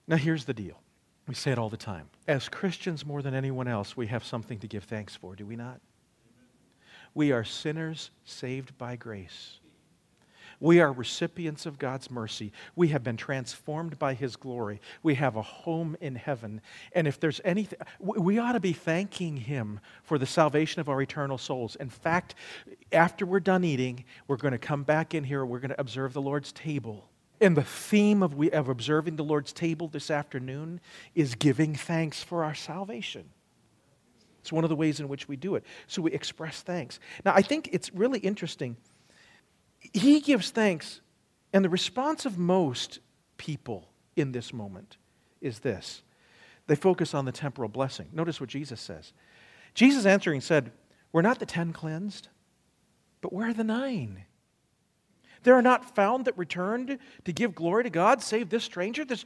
Now, 0.07 0.15
here's 0.15 0.45
the 0.45 0.53
deal. 0.53 0.79
We 1.27 1.35
say 1.35 1.51
it 1.51 1.59
all 1.59 1.69
the 1.69 1.75
time. 1.75 2.09
As 2.25 2.47
Christians, 2.47 3.05
more 3.05 3.21
than 3.21 3.33
anyone 3.33 3.67
else, 3.67 3.97
we 3.97 4.07
have 4.07 4.23
something 4.23 4.59
to 4.59 4.67
give 4.67 4.85
thanks 4.85 5.13
for, 5.13 5.35
do 5.35 5.45
we 5.45 5.57
not? 5.57 5.81
We 7.13 7.33
are 7.33 7.43
sinners 7.43 8.11
saved 8.23 8.77
by 8.77 8.95
grace. 8.95 9.59
We 10.63 10.79
are 10.79 10.93
recipients 10.93 11.65
of 11.65 11.77
God's 11.77 12.09
mercy. 12.09 12.53
We 12.73 12.87
have 12.87 13.03
been 13.03 13.17
transformed 13.17 13.99
by 13.99 14.13
His 14.13 14.37
glory. 14.37 14.79
We 15.03 15.15
have 15.15 15.35
a 15.35 15.41
home 15.41 15.97
in 15.99 16.15
heaven. 16.15 16.61
And 16.93 17.05
if 17.05 17.19
there's 17.19 17.41
anything, 17.43 17.79
we 17.99 18.39
ought 18.39 18.53
to 18.53 18.61
be 18.61 18.71
thanking 18.71 19.35
Him 19.35 19.81
for 20.03 20.17
the 20.17 20.25
salvation 20.25 20.79
of 20.79 20.87
our 20.87 21.01
eternal 21.01 21.37
souls. 21.37 21.75
In 21.81 21.89
fact, 21.89 22.35
after 22.93 23.25
we're 23.25 23.41
done 23.41 23.65
eating, 23.65 24.05
we're 24.29 24.37
going 24.37 24.53
to 24.53 24.57
come 24.57 24.83
back 24.83 25.13
in 25.13 25.25
here, 25.25 25.45
we're 25.45 25.59
going 25.59 25.71
to 25.71 25.81
observe 25.81 26.13
the 26.13 26.21
Lord's 26.21 26.53
table. 26.53 27.09
And 27.41 27.57
the 27.57 27.63
theme 27.63 28.23
of, 28.23 28.33
we, 28.33 28.49
of 28.51 28.69
observing 28.69 29.17
the 29.17 29.25
Lord's 29.25 29.51
table 29.51 29.89
this 29.89 30.09
afternoon 30.09 30.79
is 31.13 31.35
giving 31.35 31.75
thanks 31.75 32.23
for 32.23 32.45
our 32.45 32.55
salvation. 32.55 33.25
It's 34.39 34.53
one 34.53 34.63
of 34.63 34.69
the 34.69 34.77
ways 34.77 35.01
in 35.01 35.09
which 35.09 35.27
we 35.27 35.35
do 35.35 35.55
it. 35.55 35.65
So 35.87 36.01
we 36.01 36.13
express 36.13 36.61
thanks. 36.61 37.01
Now, 37.25 37.33
I 37.35 37.41
think 37.41 37.67
it's 37.73 37.93
really 37.93 38.19
interesting 38.19 38.77
he 39.91 40.19
gives 40.19 40.51
thanks, 40.51 41.01
and 41.51 41.65
the 41.65 41.69
response 41.69 42.25
of 42.25 42.37
most 42.37 42.99
people 43.37 43.89
in 44.15 44.31
this 44.31 44.53
moment 44.53 44.97
is 45.41 45.59
this 45.59 46.03
they 46.67 46.75
focus 46.75 47.13
on 47.13 47.25
the 47.25 47.31
temporal 47.31 47.69
blessing. 47.69 48.07
Notice 48.13 48.39
what 48.39 48.49
Jesus 48.49 48.79
says. 48.79 49.11
Jesus 49.73 50.05
answering 50.05 50.41
said, 50.41 50.71
We're 51.11 51.21
not 51.21 51.39
the 51.39 51.45
ten 51.45 51.73
cleansed, 51.73 52.29
but 53.21 53.33
where 53.33 53.49
are 53.49 53.53
the 53.53 53.63
nine? 53.63 54.23
There 55.43 55.55
are 55.55 55.61
not 55.61 55.93
found 55.95 56.25
that 56.25 56.37
returned 56.37 56.97
to 57.25 57.33
give 57.33 57.53
glory 57.53 57.83
to 57.83 57.89
God, 57.89 58.21
save 58.21 58.49
this 58.49 58.63
stranger. 58.63 59.03
This, 59.03 59.25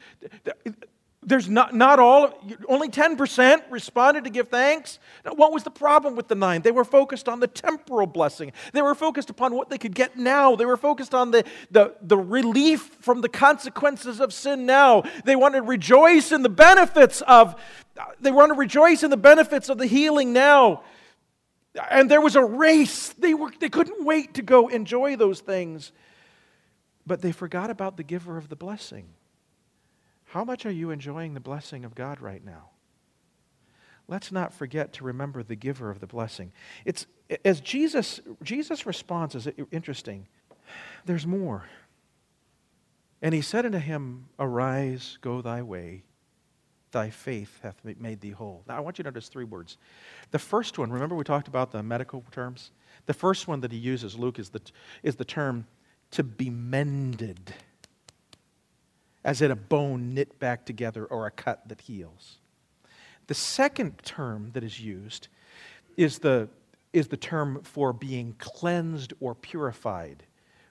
there's 1.28 1.50
not, 1.50 1.76
not 1.76 2.00
all, 2.00 2.34
only 2.70 2.88
10% 2.88 3.62
responded 3.70 4.24
to 4.24 4.30
give 4.30 4.48
thanks. 4.48 4.98
Now, 5.26 5.34
what 5.34 5.52
was 5.52 5.64
the 5.64 5.70
problem 5.70 6.16
with 6.16 6.30
the 6.30 6.36
nine? 6.36 6.62
They 6.62 6.72
were 6.72 6.86
focused 6.86 7.28
on 7.28 7.42
the 7.42 7.48
temporal 7.48 8.08
blessing. 8.08 8.54
They 8.72 8.82
were 8.82 8.96
focused 8.96 9.30
upon 9.30 9.54
what 9.54 9.70
they 9.70 9.78
could 9.78 9.94
get 9.94 10.16
now. 10.16 10.56
They 10.56 10.66
were 10.66 10.78
focused 10.78 11.14
on 11.14 11.32
the, 11.32 11.44
the, 11.70 11.96
the 12.02 12.18
relief 12.18 12.96
from 13.02 13.20
the 13.20 13.28
consequences 13.28 14.22
of 14.22 14.34
sin 14.34 14.66
now. 14.66 15.04
They 15.26 15.36
wanted 15.36 15.58
to 15.58 15.64
rejoice 15.64 16.32
in 16.32 16.44
the 16.44 16.50
benefits 16.50 17.22
of, 17.24 17.62
they 18.22 18.32
wanted 18.32 18.54
to 18.54 18.60
rejoice 18.60 19.04
in 19.04 19.10
the 19.10 19.18
benefits 19.18 19.68
of 19.68 19.80
the 19.80 19.86
healing 19.86 20.32
now. 20.32 20.84
And 21.92 22.10
there 22.10 22.22
was 22.22 22.38
a 22.38 22.44
race. 22.44 23.10
They, 23.10 23.34
were, 23.34 23.52
they 23.60 23.70
couldn't 23.70 24.06
wait 24.06 24.36
to 24.36 24.42
go 24.42 24.70
enjoy 24.70 25.18
those 25.18 25.42
things. 25.42 25.92
But 27.06 27.22
they 27.22 27.34
forgot 27.34 27.70
about 27.70 27.98
the 27.98 28.04
giver 28.04 28.38
of 28.38 28.48
the 28.48 28.56
blessing. 28.56 29.10
How 30.28 30.44
much 30.44 30.66
are 30.66 30.72
you 30.72 30.92
enjoying 30.92 31.34
the 31.34 31.40
blessing 31.40 31.86
of 31.86 31.96
God 31.96 32.20
right 32.22 32.44
now? 32.44 32.70
Let's 34.08 34.32
not 34.32 34.54
forget 34.54 34.94
to 34.94 35.04
remember 35.04 35.44
the 35.44 35.56
giver 35.56 35.90
of 35.90 36.00
the 36.00 36.08
blessing. 36.08 36.54
It's 36.86 37.06
as 37.44 37.60
Jesus 37.60 38.22
Jesus 38.42 38.86
response 38.86 39.36
is 39.36 39.48
interesting. 39.72 40.28
There's 41.06 41.28
more. 41.28 41.66
And 43.22 43.34
he 43.34 43.42
said 43.42 43.66
unto 43.66 43.80
him, 43.80 44.30
Arise, 44.40 45.18
go 45.22 45.42
thy 45.42 45.62
way. 45.62 46.04
Thy 46.92 47.10
faith 47.10 47.60
hath 47.64 47.84
made 47.84 48.22
thee 48.22 48.32
whole. 48.32 48.64
Now, 48.68 48.78
I 48.78 48.80
want 48.80 48.98
you 48.98 49.04
to 49.04 49.10
notice 49.10 49.28
three 49.28 49.44
words. 49.44 49.78
The 50.32 50.40
first 50.40 50.78
one, 50.78 50.92
remember 50.92 51.16
we 51.16 51.24
talked 51.24 51.48
about 51.48 51.72
the 51.72 51.84
medical 51.84 52.24
terms? 52.32 52.72
The 53.08 53.14
first 53.14 53.48
one 53.48 53.62
that 53.62 53.72
he 53.72 53.78
uses, 53.78 54.18
Luke, 54.18 54.40
is 54.40 54.50
the, 54.50 54.62
is 55.04 55.16
the 55.16 55.26
term 55.26 55.68
to 56.12 56.24
be 56.24 56.50
mended, 56.50 57.54
as 59.28 59.44
in 59.44 59.52
a 59.52 59.56
bone 59.56 60.16
knit 60.16 60.40
back 60.40 60.66
together 60.66 61.06
or 61.06 61.28
a 61.28 61.32
cut 61.32 61.68
that 61.68 61.82
heals. 61.82 62.40
The 63.28 63.36
second 63.36 64.00
term 64.04 64.50
that 64.54 64.64
is 64.64 64.80
used 64.80 65.28
is 65.98 66.18
the, 66.20 66.50
is 66.94 67.10
the 67.10 67.18
term 67.18 67.62
for 67.62 67.94
being 67.94 68.34
cleansed 68.40 69.14
or 69.20 69.36
purified 69.36 70.24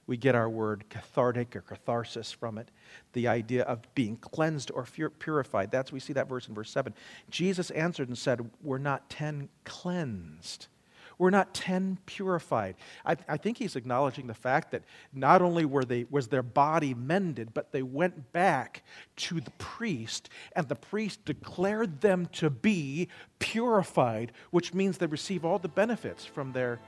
we 0.06 0.16
get 0.16 0.34
our 0.34 0.48
word 0.48 0.84
cathartic 0.88 1.56
or 1.56 1.60
catharsis 1.62 2.30
from 2.30 2.58
it, 2.58 2.70
the 3.12 3.26
idea 3.26 3.64
of 3.64 3.82
being 3.94 4.16
cleansed 4.16 4.70
or 4.72 4.86
purified. 5.18 5.70
That's 5.70 5.92
we 5.92 6.00
see 6.00 6.12
that 6.12 6.28
verse 6.28 6.48
in 6.48 6.54
verse 6.54 6.70
7. 6.70 6.94
Jesus 7.28 7.70
answered 7.70 8.08
and 8.08 8.16
said, 8.16 8.48
We're 8.62 8.78
not 8.78 9.10
ten 9.10 9.48
cleansed. 9.64 10.68
We're 11.18 11.30
not 11.30 11.54
ten 11.54 11.98
purified. 12.04 12.76
I, 13.04 13.16
I 13.26 13.36
think 13.38 13.56
he's 13.56 13.74
acknowledging 13.74 14.26
the 14.26 14.34
fact 14.34 14.70
that 14.72 14.82
not 15.14 15.40
only 15.40 15.64
were 15.64 15.84
they, 15.84 16.04
was 16.10 16.28
their 16.28 16.42
body 16.42 16.92
mended, 16.92 17.54
but 17.54 17.72
they 17.72 17.82
went 17.82 18.32
back 18.32 18.82
to 19.16 19.40
the 19.40 19.50
priest, 19.52 20.28
and 20.54 20.68
the 20.68 20.74
priest 20.74 21.24
declared 21.24 22.02
them 22.02 22.26
to 22.32 22.50
be 22.50 23.08
purified, 23.38 24.32
which 24.50 24.74
means 24.74 24.98
they 24.98 25.06
receive 25.06 25.44
all 25.44 25.58
the 25.58 25.68
benefits 25.68 26.26
from 26.26 26.52
their, 26.52 26.80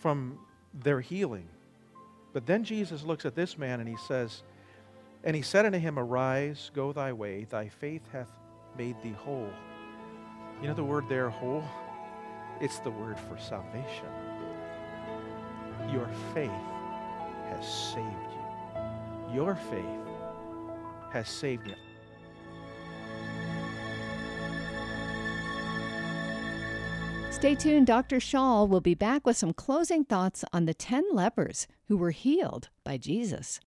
from 0.00 0.38
their 0.74 1.00
healing. 1.00 1.48
But 2.32 2.46
then 2.46 2.64
Jesus 2.64 3.04
looks 3.04 3.24
at 3.24 3.36
this 3.36 3.56
man 3.56 3.78
and 3.78 3.88
he 3.88 3.96
says, 3.96 4.42
And 5.22 5.36
he 5.36 5.42
said 5.42 5.64
unto 5.64 5.78
him, 5.78 5.96
Arise, 5.98 6.70
go 6.74 6.92
thy 6.92 7.12
way, 7.12 7.44
thy 7.48 7.68
faith 7.68 8.02
hath 8.12 8.30
made 8.76 9.00
thee 9.02 9.14
whole. 9.16 9.52
You 10.60 10.66
know 10.66 10.74
the 10.74 10.84
word 10.84 11.08
there, 11.08 11.30
whole? 11.30 11.64
It's 12.60 12.80
the 12.80 12.90
word 12.90 13.16
for 13.18 13.38
salvation. 13.38 14.06
Your 15.92 16.08
faith 16.34 16.50
has 17.50 17.92
saved 17.92 18.32
you. 18.32 19.34
Your 19.34 19.54
faith 19.54 19.84
has 21.12 21.28
saved 21.28 21.68
you. 21.68 21.74
Stay 27.30 27.54
tuned. 27.54 27.86
Dr. 27.86 28.18
Schall 28.18 28.66
will 28.66 28.80
be 28.80 28.94
back 28.94 29.24
with 29.24 29.36
some 29.36 29.52
closing 29.52 30.04
thoughts 30.04 30.44
on 30.52 30.64
the 30.64 30.74
10 30.74 31.04
lepers 31.12 31.68
who 31.86 31.96
were 31.96 32.10
healed 32.10 32.68
by 32.82 32.96
Jesus. 32.96 33.60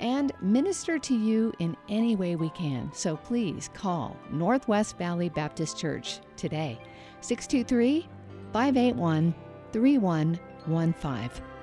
and 0.00 0.32
minister 0.42 0.98
to 0.98 1.14
you 1.14 1.52
in 1.60 1.76
any 1.88 2.16
way 2.16 2.34
we 2.34 2.50
can. 2.50 2.90
So 2.92 3.16
please 3.16 3.70
call 3.72 4.16
Northwest 4.32 4.98
Valley 4.98 5.28
Baptist 5.28 5.78
Church 5.78 6.18
today, 6.36 6.80
623 7.20 8.08
581 8.52 9.32
3115. 9.72 11.53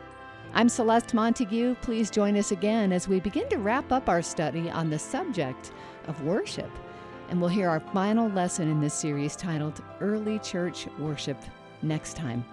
15. 0.52 0.60
I'm 0.60 0.70
Celeste 0.70 1.14
Montague. 1.14 1.76
Please 1.82 2.12
join 2.12 2.36
us 2.38 2.52
again 2.52 2.92
as 2.92 3.08
we 3.08 3.20
begin 3.20 3.48
to 3.50 3.58
wrap 3.58 3.92
up 3.92 4.10
our 4.10 4.22
study 4.22 4.70
on 4.70 4.90
the 4.90 5.00
subject 5.00 5.72
of 6.08 6.22
worship. 6.24 6.70
And 7.30 7.40
we'll 7.40 7.50
hear 7.50 7.70
our 7.70 7.80
final 7.80 8.30
lesson 8.30 8.70
in 8.70 8.82
this 8.82 8.94
series 8.94 9.36
titled 9.36 9.82
Early 10.02 10.40
Church 10.40 10.88
Worship 11.00 11.38
next 11.82 12.18
time. 12.18 12.44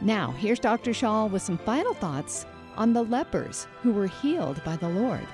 Now, 0.00 0.30
here's 0.38 0.60
Dr. 0.60 0.94
Schall 0.94 1.28
with 1.28 1.42
some 1.42 1.58
final 1.58 1.94
thoughts 1.94 2.46
on 2.76 2.92
the 2.92 3.02
lepers 3.02 3.66
who 3.82 3.92
were 3.92 4.06
healed 4.06 4.62
by 4.64 4.76
the 4.76 4.88
Lord. 4.88 5.26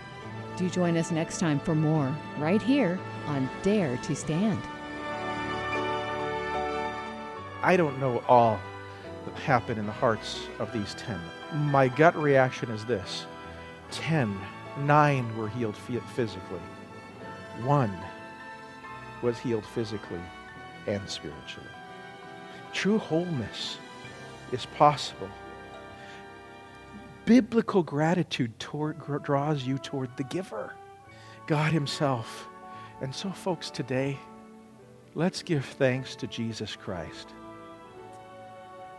Do 0.57 0.71
join 0.71 0.97
us 0.97 1.11
next 1.11 1.39
time 1.39 1.61
for 1.61 1.75
more, 1.75 2.15
right 2.39 2.63
here 2.63 2.99
on 3.27 3.51
Dare 3.63 3.99
to 3.99 4.17
Stand. 4.17 4.63
I 7.63 7.77
don't 7.77 7.99
know 7.99 8.23
all 8.29 8.59
that 9.27 9.35
happened 9.35 9.79
in 9.79 9.87
the 9.87 9.93
hearts 9.93 10.47
of 10.59 10.73
these 10.73 10.95
10. 10.95 11.21
My 11.55 11.87
gut 11.87 12.17
reaction 12.17 12.69
is 12.71 12.85
this 12.85 13.27
10, 13.93 14.37
9 14.79 15.37
were 15.37 15.49
healed 15.49 15.77
physically, 15.77 16.61
1 17.63 17.99
was 19.23 19.39
healed 19.39 19.65
physically 19.65 20.21
and 20.89 21.09
spiritually. 21.09 21.69
True 22.73 22.99
wholeness 22.99 23.79
is 24.51 24.67
possible. 24.67 25.29
Biblical 27.25 27.85
gratitude 27.85 28.59
toward, 28.59 28.99
draws 29.23 29.63
you 29.63 29.79
toward 29.79 30.15
the 30.17 30.25
giver, 30.25 30.75
God 31.47 31.73
Himself. 31.73 32.49
And 33.01 33.15
so, 33.15 33.31
folks, 33.31 33.71
today, 33.71 34.19
let's 35.15 35.43
give 35.43 35.65
thanks 35.65 36.17
to 36.17 36.27
Jesus 36.27 36.75
Christ 36.75 37.29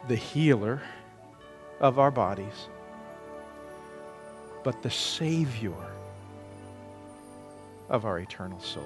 the 0.07 0.15
healer 0.15 0.81
of 1.79 1.99
our 1.99 2.11
bodies, 2.11 2.69
but 4.63 4.81
the 4.81 4.89
Savior 4.89 5.73
of 7.89 8.05
our 8.05 8.19
eternal 8.19 8.59
souls. 8.59 8.85